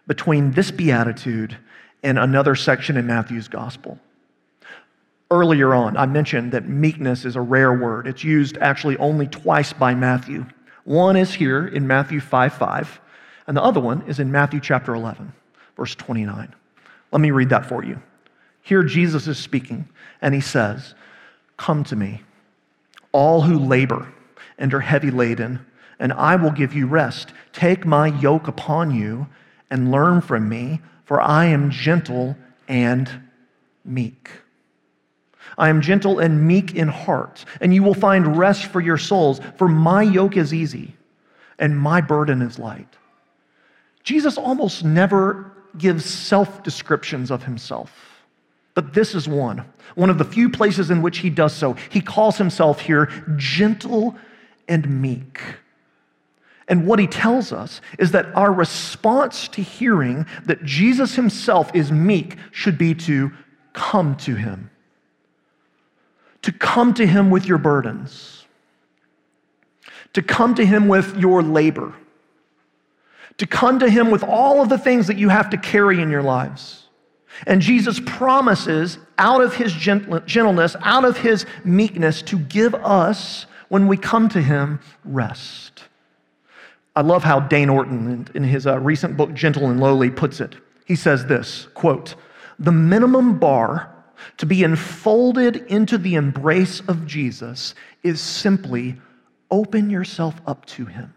between 0.07 0.53
this 0.53 0.71
beatitude 0.71 1.57
and 2.03 2.19
another 2.19 2.55
section 2.55 2.97
in 2.97 3.07
Matthew's 3.07 3.49
gospel. 3.49 3.99
Earlier 5.31 5.75
on, 5.75 5.97
I 5.97 6.07
mentioned 6.07 6.53
that 6.53 6.69
meekness 6.69 7.25
is 7.25 7.37
a 7.37 7.41
rare 7.41 7.73
word. 7.73 8.07
It's 8.07 8.25
used 8.25 8.57
actually 8.59 8.97
only 8.97 9.27
twice 9.27 9.73
by 9.73 9.95
Matthew. 9.95 10.47
One 10.85 11.17
is 11.17 11.35
here 11.35 11.67
in 11.67 11.87
Matthew 11.87 12.21
5 12.21 12.55
5, 12.55 13.01
and 13.47 13.57
the 13.57 13.63
other 13.63 13.81
one 13.81 14.03
is 14.07 14.21
in 14.21 14.33
Matthew 14.33 14.61
chapter 14.61 14.95
11, 14.95 15.33
verse 15.77 15.95
29. 15.95 16.55
Let 17.13 17.21
me 17.21 17.31
read 17.31 17.51
that 17.51 17.67
for 17.67 17.85
you. 17.85 18.01
Here, 18.63 18.83
Jesus 18.83 19.27
is 19.27 19.39
speaking, 19.39 19.89
and 20.23 20.35
he 20.35 20.41
says, 20.41 20.95
Come 21.59 21.85
to 21.85 21.97
me, 21.97 22.23
all 23.13 23.43
who 23.43 23.59
labor 23.59 24.13
and 24.59 24.75
are 24.75 24.81
heavy 24.81 25.11
laden, 25.11 25.65
and 25.99 26.13
I 26.13 26.37
will 26.37 26.51
give 26.51 26.75
you 26.75 26.87
rest. 26.87 27.33
Take 27.53 27.87
my 27.87 28.09
yoke 28.09 28.49
upon 28.49 28.91
you 28.91 29.27
and 29.71 29.91
learn 29.91 30.21
from 30.21 30.49
me, 30.49 30.81
for 31.09 31.23
I 31.23 31.47
am 31.47 31.71
gentle 31.71 32.37
and 32.69 33.11
meek. 33.83 34.31
I 35.57 35.71
am 35.71 35.81
gentle 35.81 36.19
and 36.19 36.47
meek 36.47 36.75
in 36.75 36.89
heart, 36.89 37.47
and 37.63 37.73
you 37.73 37.83
will 37.83 37.95
find 37.95 38.37
rest 38.37 38.67
for 38.67 38.83
your 38.83 38.99
souls, 38.99 39.41
for 39.57 39.69
my 39.69 40.03
yoke 40.03 40.37
is 40.37 40.53
easy 40.53 40.95
and 41.59 41.81
my 41.81 42.03
burden 42.03 42.43
is 42.43 42.59
light. 42.59 42.95
Jesus 44.05 44.37
almost 44.37 44.85
never 44.85 45.51
gives 45.79 46.05
self 46.05 46.63
descriptions 46.63 47.31
of 47.31 47.43
himself. 47.43 47.91
But 48.75 48.93
this 48.93 49.15
is 49.15 49.27
one, 49.27 49.65
one 49.95 50.11
of 50.11 50.19
the 50.19 50.27
few 50.27 50.51
places 50.51 50.91
in 50.91 51.01
which 51.01 51.19
he 51.19 51.31
does 51.31 51.55
so. 51.55 51.73
He 51.89 52.03
calls 52.03 52.37
himself 52.37 52.81
here 52.81 53.07
gentle 53.39 54.15
and 54.69 55.01
meek. 55.01 55.41
And 56.69 56.87
what 56.87 56.99
he 56.99 57.07
tells 57.07 57.53
us 57.53 57.81
is 57.99 58.11
that 58.13 58.27
our 58.35 58.53
response 58.53 59.49
to 59.49 59.63
hearing 59.63 60.27
that 60.45 60.65
Jesus 60.65 61.15
himself 61.15 61.75
is 61.75 61.91
meek 61.91 62.37
should 62.53 62.77
be 62.77 62.95
to 62.95 63.33
come 63.73 64.17
to 64.17 64.35
him. 64.35 64.71
To 66.43 66.53
come 66.53 66.93
to 66.95 67.07
him 67.07 67.31
with 67.31 67.47
your 67.47 67.59
burdens. 67.59 68.45
To 70.13 70.23
come 70.23 70.55
to 70.57 70.65
him 70.65 70.89
with 70.89 71.17
your 71.17 71.43
labor. 71.43 71.95
To 73.39 73.47
come 73.47 73.79
to 73.79 73.89
him 73.89 74.11
with 74.11 74.23
all 74.23 74.61
of 74.61 74.69
the 74.69 74.79
things 74.79 75.07
that 75.07 75.17
you 75.17 75.31
have 75.31 75.51
to 75.51 75.57
carry 75.57 76.03
in 76.03 76.11
your 76.11 76.23
lives. 76.23 76.85
And 77.47 77.63
Jesus 77.63 78.01
promises, 78.05 78.99
out 79.17 79.41
of 79.41 79.55
his 79.55 79.73
gentleness, 79.73 80.77
out 80.83 81.05
of 81.05 81.19
his 81.19 81.47
meekness, 81.65 82.21
to 82.23 82.39
give 82.39 82.75
us, 82.75 83.47
when 83.69 83.87
we 83.87 83.97
come 83.97 84.29
to 84.31 84.43
him, 84.43 84.81
rest. 85.05 85.85
I 86.99 87.01
love 87.01 87.23
how 87.23 87.39
Dane 87.39 87.69
Ortlund, 87.69 88.35
in 88.35 88.43
his 88.43 88.67
uh, 88.67 88.81
recent 88.81 89.17
book, 89.17 89.33
Gentle 89.33 89.71
and 89.71 89.79
Lowly, 89.79 90.11
puts 90.11 90.41
it. 90.41 90.57
He 90.85 90.97
says 90.97 91.27
this 91.27 91.69
quote, 91.75 92.17
The 92.59 92.73
minimum 92.73 93.39
bar 93.39 93.95
to 94.39 94.47
be 94.47 94.65
enfolded 94.65 95.59
into 95.69 95.97
the 95.97 96.17
embrace 96.17 96.81
of 96.89 97.07
Jesus 97.07 97.77
is 98.03 98.21
simply 98.21 98.97
open 99.49 99.91
yourself 99.91 100.41
up 100.45 100.67
to 100.67 100.87
him. 100.87 101.15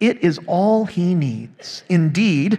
It 0.00 0.18
is 0.24 0.40
all 0.48 0.84
he 0.86 1.14
needs. 1.14 1.84
Indeed, 1.88 2.58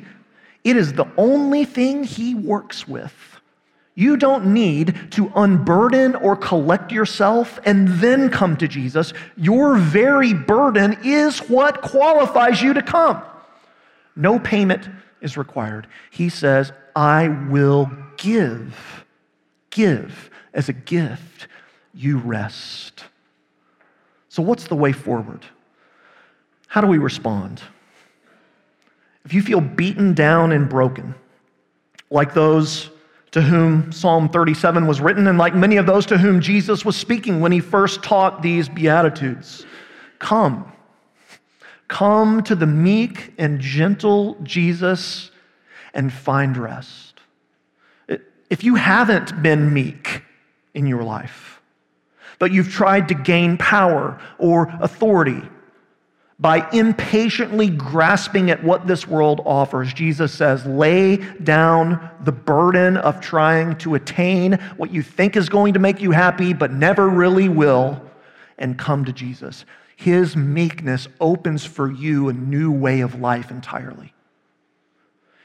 it 0.63 0.77
is 0.77 0.93
the 0.93 1.11
only 1.17 1.65
thing 1.65 2.05
he 2.05 2.35
works 2.35 2.87
with. 2.87 3.32
You 3.95 4.17
don't 4.17 4.47
need 4.53 5.11
to 5.11 5.31
unburden 5.35 6.15
or 6.15 6.35
collect 6.35 6.91
yourself 6.91 7.59
and 7.63 7.87
then 7.87 8.29
come 8.29 8.57
to 8.57 8.67
Jesus. 8.67 9.13
Your 9.37 9.75
very 9.77 10.33
burden 10.33 10.97
is 11.03 11.39
what 11.39 11.81
qualifies 11.81 12.61
you 12.61 12.73
to 12.73 12.81
come. 12.81 13.21
No 14.15 14.39
payment 14.39 14.89
is 15.21 15.37
required. 15.37 15.87
He 16.09 16.29
says, 16.29 16.71
I 16.95 17.27
will 17.27 17.91
give, 18.17 19.05
give 19.69 20.29
as 20.53 20.69
a 20.69 20.73
gift, 20.73 21.47
you 21.93 22.17
rest. 22.17 23.05
So, 24.29 24.41
what's 24.41 24.67
the 24.67 24.75
way 24.75 24.91
forward? 24.91 25.45
How 26.67 26.81
do 26.81 26.87
we 26.87 26.97
respond? 26.97 27.61
If 29.25 29.33
you 29.33 29.41
feel 29.41 29.61
beaten 29.61 30.13
down 30.13 30.51
and 30.51 30.67
broken, 30.67 31.13
like 32.09 32.33
those 32.33 32.89
to 33.33 33.41
whom 33.41 33.91
Psalm 33.91 34.29
37 34.29 34.85
was 34.85 35.01
written, 35.01 35.27
and 35.27 35.39
like 35.39 35.55
many 35.55 35.77
of 35.77 35.87
those 35.87 36.05
to 36.05 36.19
whom 36.19 36.39
Jesus 36.39 36.85
was 36.85 36.95
speaking 36.95 37.41
when 37.41 37.51
he 37.51 37.59
first 37.59 38.03
taught 38.03 38.43
these 38.43 38.69
Beatitudes. 38.69 39.65
Come. 40.19 40.71
Come 41.87 42.43
to 42.43 42.55
the 42.55 42.67
meek 42.67 43.33
and 43.39 43.59
gentle 43.59 44.37
Jesus 44.43 45.31
and 45.95 46.13
find 46.13 46.55
rest. 46.55 47.21
If 48.51 48.63
you 48.63 48.75
haven't 48.75 49.41
been 49.41 49.73
meek 49.73 50.21
in 50.75 50.85
your 50.85 51.03
life, 51.03 51.59
but 52.37 52.51
you've 52.51 52.71
tried 52.71 53.07
to 53.07 53.15
gain 53.15 53.57
power 53.57 54.21
or 54.37 54.71
authority 54.79 55.41
by 56.39 56.67
impatiently 56.71 57.69
grasping 57.69 58.49
at 58.49 58.63
what 58.63 58.87
this 58.87 59.07
world 59.07 59.41
offers, 59.45 59.93
Jesus 59.93 60.33
says, 60.33 60.65
lay 60.65 61.17
down 61.43 62.09
the 62.21 62.31
burden 62.31 62.97
of 62.97 63.21
trying 63.21 63.77
to 63.77 63.95
attain 63.95 64.53
what 64.77 64.91
you 64.91 65.01
think 65.01 65.37
is 65.37 65.47
going 65.47 65.73
to 65.73 65.79
make 65.79 66.01
you 66.01 66.11
happy, 66.11 66.53
but 66.53 66.71
never 66.71 67.07
really 67.07 67.49
will, 67.49 68.01
and 68.57 68.77
come 68.77 69.05
to 69.05 69.13
Jesus. 69.13 69.65
His 69.95 70.35
meekness 70.35 71.07
opens 71.21 71.65
for 71.65 71.91
you 71.91 72.29
a 72.29 72.33
new 72.33 72.71
way 72.71 73.01
of 73.01 73.19
life 73.19 73.51
entirely. 73.51 74.13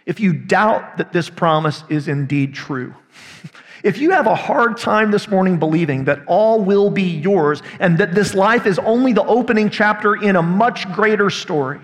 If 0.07 0.21
you 0.21 0.33
doubt 0.33 0.97
that 0.97 1.13
this 1.13 1.29
promise 1.29 1.85
is 1.91 2.09
indeed 2.09 2.55
true, 2.55 2.95
If 3.83 3.99
you 3.99 4.11
have 4.11 4.27
a 4.27 4.35
hard 4.35 4.77
time 4.77 5.11
this 5.11 5.29
morning 5.29 5.59
believing 5.59 6.05
that 6.05 6.21
all 6.27 6.63
will 6.63 6.91
be 6.91 7.03
yours 7.03 7.63
and 7.79 7.99
that 7.99 8.15
this 8.15 8.35
life 8.35 8.67
is 8.67 8.79
only 8.81 9.13
the 9.13 9.25
opening 9.25 9.71
chapter 9.71 10.15
in 10.17 10.37
a 10.37 10.43
much 10.43 10.91
greater 10.93 11.31
story, 11.31 11.81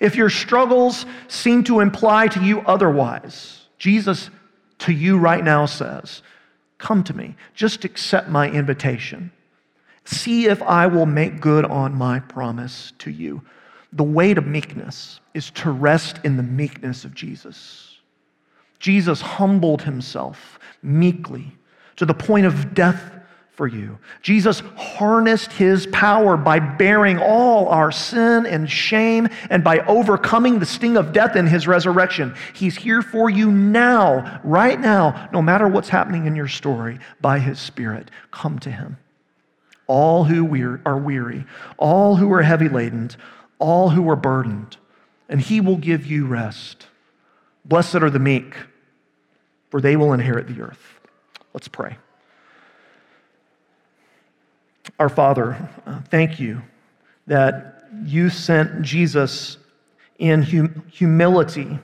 if 0.00 0.14
your 0.14 0.30
struggles 0.30 1.06
seem 1.26 1.64
to 1.64 1.80
imply 1.80 2.28
to 2.28 2.44
you 2.44 2.60
otherwise, 2.60 3.66
Jesus 3.78 4.30
to 4.80 4.92
you 4.92 5.18
right 5.18 5.42
now 5.42 5.66
says, 5.66 6.22
Come 6.78 7.02
to 7.04 7.16
me. 7.16 7.34
Just 7.54 7.84
accept 7.84 8.28
my 8.28 8.48
invitation. 8.48 9.32
See 10.04 10.46
if 10.46 10.62
I 10.62 10.86
will 10.86 11.06
make 11.06 11.40
good 11.40 11.64
on 11.64 11.94
my 11.94 12.20
promise 12.20 12.92
to 13.00 13.10
you. 13.10 13.42
The 13.92 14.04
way 14.04 14.32
to 14.32 14.40
meekness 14.40 15.20
is 15.34 15.50
to 15.52 15.70
rest 15.70 16.20
in 16.22 16.36
the 16.36 16.42
meekness 16.42 17.04
of 17.04 17.14
Jesus. 17.14 17.96
Jesus 18.78 19.20
humbled 19.20 19.82
himself 19.82 20.58
meekly 20.82 21.52
to 21.96 22.06
the 22.06 22.14
point 22.14 22.46
of 22.46 22.74
death 22.74 23.18
for 23.58 23.66
you. 23.66 23.98
Jesus 24.22 24.60
harnessed 24.76 25.50
his 25.50 25.88
power 25.88 26.36
by 26.36 26.60
bearing 26.60 27.18
all 27.18 27.68
our 27.68 27.90
sin 27.90 28.46
and 28.46 28.70
shame 28.70 29.28
and 29.50 29.64
by 29.64 29.80
overcoming 29.80 30.60
the 30.60 30.64
sting 30.64 30.96
of 30.96 31.12
death 31.12 31.34
in 31.34 31.44
his 31.48 31.66
resurrection. 31.66 32.36
He's 32.54 32.76
here 32.76 33.02
for 33.02 33.28
you 33.28 33.50
now, 33.50 34.40
right 34.44 34.78
now, 34.78 35.28
no 35.32 35.42
matter 35.42 35.66
what's 35.66 35.88
happening 35.88 36.26
in 36.26 36.36
your 36.36 36.46
story, 36.46 37.00
by 37.20 37.40
his 37.40 37.58
Spirit. 37.58 38.12
Come 38.30 38.60
to 38.60 38.70
him. 38.70 38.96
All 39.88 40.22
who 40.22 40.44
are 40.86 40.98
weary, 40.98 41.44
all 41.78 42.14
who 42.14 42.32
are 42.32 42.42
heavy 42.42 42.68
laden, 42.68 43.10
all 43.58 43.90
who 43.90 44.08
are 44.08 44.14
burdened, 44.16 44.76
and 45.28 45.40
he 45.40 45.60
will 45.60 45.78
give 45.78 46.06
you 46.06 46.26
rest. 46.26 46.86
Blessed 47.64 47.96
are 47.96 48.10
the 48.10 48.20
meek 48.20 48.54
for 49.70 49.80
they 49.80 49.96
will 49.96 50.12
inherit 50.12 50.48
the 50.48 50.62
earth. 50.62 50.98
Let's 51.54 51.68
pray. 51.68 51.96
Our 54.98 55.08
Father, 55.08 55.68
uh, 55.86 56.00
thank 56.10 56.40
you 56.40 56.62
that 57.26 57.88
you 58.04 58.30
sent 58.30 58.82
Jesus 58.82 59.58
in 60.18 60.42
hum- 60.42 60.84
humility 60.90 61.78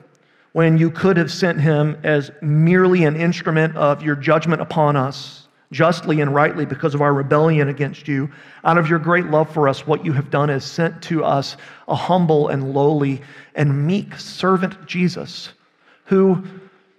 when 0.53 0.77
you 0.77 0.89
could 0.89 1.17
have 1.17 1.31
sent 1.31 1.59
him 1.59 1.97
as 2.03 2.31
merely 2.41 3.03
an 3.03 3.15
instrument 3.15 3.75
of 3.75 4.01
your 4.01 4.15
judgment 4.15 4.61
upon 4.61 4.95
us, 4.95 5.47
justly 5.71 6.21
and 6.21 6.33
rightly 6.33 6.65
because 6.65 6.95
of 6.95 7.01
our 7.01 7.13
rebellion 7.13 7.67
against 7.67 8.07
you. 8.07 8.29
Out 8.63 8.77
of 8.77 8.89
your 8.89 8.99
great 8.99 9.25
love 9.25 9.49
for 9.53 9.67
us, 9.67 9.85
what 9.85 10.05
you 10.05 10.13
have 10.13 10.29
done 10.29 10.49
is 10.49 10.63
sent 10.63 11.01
to 11.03 11.23
us 11.23 11.57
a 11.87 11.95
humble 11.95 12.47
and 12.47 12.73
lowly 12.73 13.21
and 13.55 13.85
meek 13.85 14.15
servant 14.15 14.85
Jesus 14.85 15.49
who, 16.05 16.43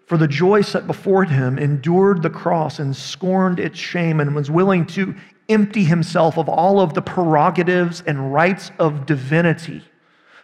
for 0.06 0.16
the 0.16 0.28
joy 0.28 0.62
set 0.62 0.86
before 0.86 1.24
him, 1.24 1.58
endured 1.58 2.22
the 2.22 2.30
cross 2.30 2.78
and 2.78 2.96
scorned 2.96 3.58
its 3.58 3.78
shame 3.78 4.20
and 4.20 4.34
was 4.34 4.50
willing 4.50 4.86
to 4.86 5.14
empty 5.48 5.84
himself 5.84 6.38
of 6.38 6.48
all 6.48 6.80
of 6.80 6.94
the 6.94 7.02
prerogatives 7.02 8.02
and 8.06 8.32
rights 8.32 8.70
of 8.78 9.06
divinity 9.06 9.82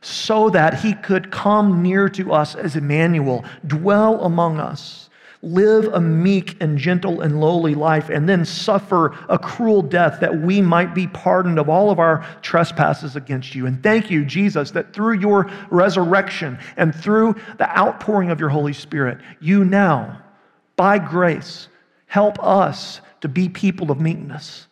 so 0.01 0.51
that 0.51 0.81
he 0.81 0.95
could 0.95 1.31
come 1.31 1.81
near 1.81 2.09
to 2.09 2.33
us 2.33 2.55
as 2.55 2.77
Emmanuel, 2.77 3.45
dwell 3.67 4.23
among 4.25 4.59
us, 4.59 5.02
live 5.43 5.93
a 5.93 6.01
meek 6.01 6.57
and 6.61 6.79
gentle 6.79 7.21
and 7.21 7.41
lowly 7.41 7.75
life, 7.75 8.09
and 8.09 8.29
then 8.29 8.45
suffer 8.45 9.17
a 9.29 9.39
cruel 9.39 9.83
death 9.83 10.21
that 10.21 10.41
we 10.41 10.61
might 10.61 10.95
be 10.95 11.07
pardoned 11.09 11.59
of 11.59 11.69
all 11.69 11.91
of 11.91 11.99
our 11.99 12.25
trespasses 12.43 13.17
against 13.17 13.55
you. 13.55 13.67
And 13.67 13.83
thank 13.83 14.11
you, 14.11 14.25
Jesus, 14.25 14.71
that 14.71 14.93
through 14.93 15.19
your 15.19 15.51
resurrection 15.71 16.59
and 16.77 16.95
through 16.95 17.35
the 17.59 17.77
outpouring 17.77 18.31
of 18.31 18.39
your 18.39 18.51
Holy 18.51 18.73
Spirit, 18.73 19.19
you 19.41 19.65
now, 19.65 20.23
by 20.77 20.99
grace, 20.99 21.69
help 22.07 22.43
us 22.43 23.01
to 23.21 23.29
be 23.29 23.49
people 23.49 23.91
of 23.91 24.01
meekness 24.01 24.69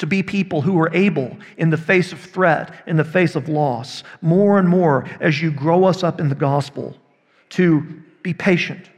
to 0.00 0.06
be 0.06 0.22
people 0.22 0.62
who 0.62 0.80
are 0.80 0.88
able, 0.94 1.36
in 1.58 1.68
the 1.68 1.76
face 1.76 2.10
of 2.10 2.18
threat, 2.18 2.72
in 2.86 2.96
the 2.96 3.04
face 3.04 3.36
of 3.36 3.50
loss, 3.50 4.02
more 4.22 4.58
and 4.58 4.66
more 4.66 5.06
as 5.20 5.42
you 5.42 5.50
grow 5.50 5.84
us 5.84 6.02
up 6.02 6.20
in 6.20 6.30
the 6.30 6.34
gospel, 6.34 6.96
to 7.50 7.82
be 8.22 8.32
patient, 8.32 8.88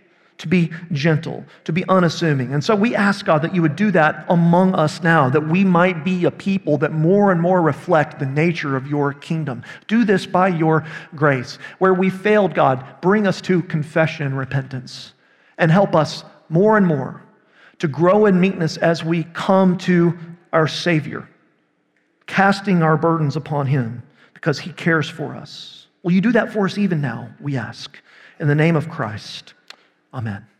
to 0.42 0.48
be 0.48 0.72
gentle, 0.90 1.44
to 1.62 1.72
be 1.72 1.84
unassuming. 1.88 2.52
And 2.52 2.64
so 2.64 2.74
we 2.74 2.96
ask 2.96 3.24
God 3.24 3.42
that 3.42 3.54
you 3.54 3.62
would 3.62 3.76
do 3.76 3.92
that 3.92 4.26
among 4.28 4.74
us 4.74 5.00
now, 5.00 5.28
that 5.28 5.46
we 5.46 5.62
might 5.62 6.04
be 6.04 6.24
a 6.24 6.32
people 6.32 6.78
that 6.78 6.90
more 6.92 7.30
and 7.30 7.40
more 7.40 7.62
reflect 7.62 8.18
the 8.18 8.26
nature 8.26 8.76
of 8.76 8.88
your 8.88 9.12
kingdom. 9.12 9.62
Do 9.86 10.04
this 10.04 10.26
by 10.26 10.48
your 10.48 10.84
grace. 11.14 11.58
Where 11.78 11.94
we 11.94 12.10
failed, 12.10 12.54
God, 12.54 12.84
bring 13.00 13.28
us 13.28 13.40
to 13.42 13.62
confession 13.62 14.26
and 14.26 14.36
repentance 14.36 15.14
and 15.58 15.70
help 15.70 15.94
us 15.94 16.24
more 16.48 16.76
and 16.76 16.88
more 16.88 17.22
to 17.78 17.86
grow 17.86 18.26
in 18.26 18.40
meekness 18.40 18.76
as 18.78 19.04
we 19.04 19.22
come 19.34 19.78
to 19.78 20.18
our 20.52 20.66
Savior, 20.66 21.28
casting 22.26 22.82
our 22.82 22.96
burdens 22.96 23.36
upon 23.36 23.68
Him 23.68 24.02
because 24.34 24.58
He 24.58 24.72
cares 24.72 25.08
for 25.08 25.36
us. 25.36 25.86
Will 26.02 26.10
you 26.10 26.20
do 26.20 26.32
that 26.32 26.52
for 26.52 26.64
us 26.64 26.78
even 26.78 27.00
now, 27.00 27.30
we 27.40 27.56
ask? 27.56 27.96
In 28.40 28.48
the 28.48 28.56
name 28.56 28.74
of 28.74 28.88
Christ, 28.90 29.54
amen. 30.12 30.51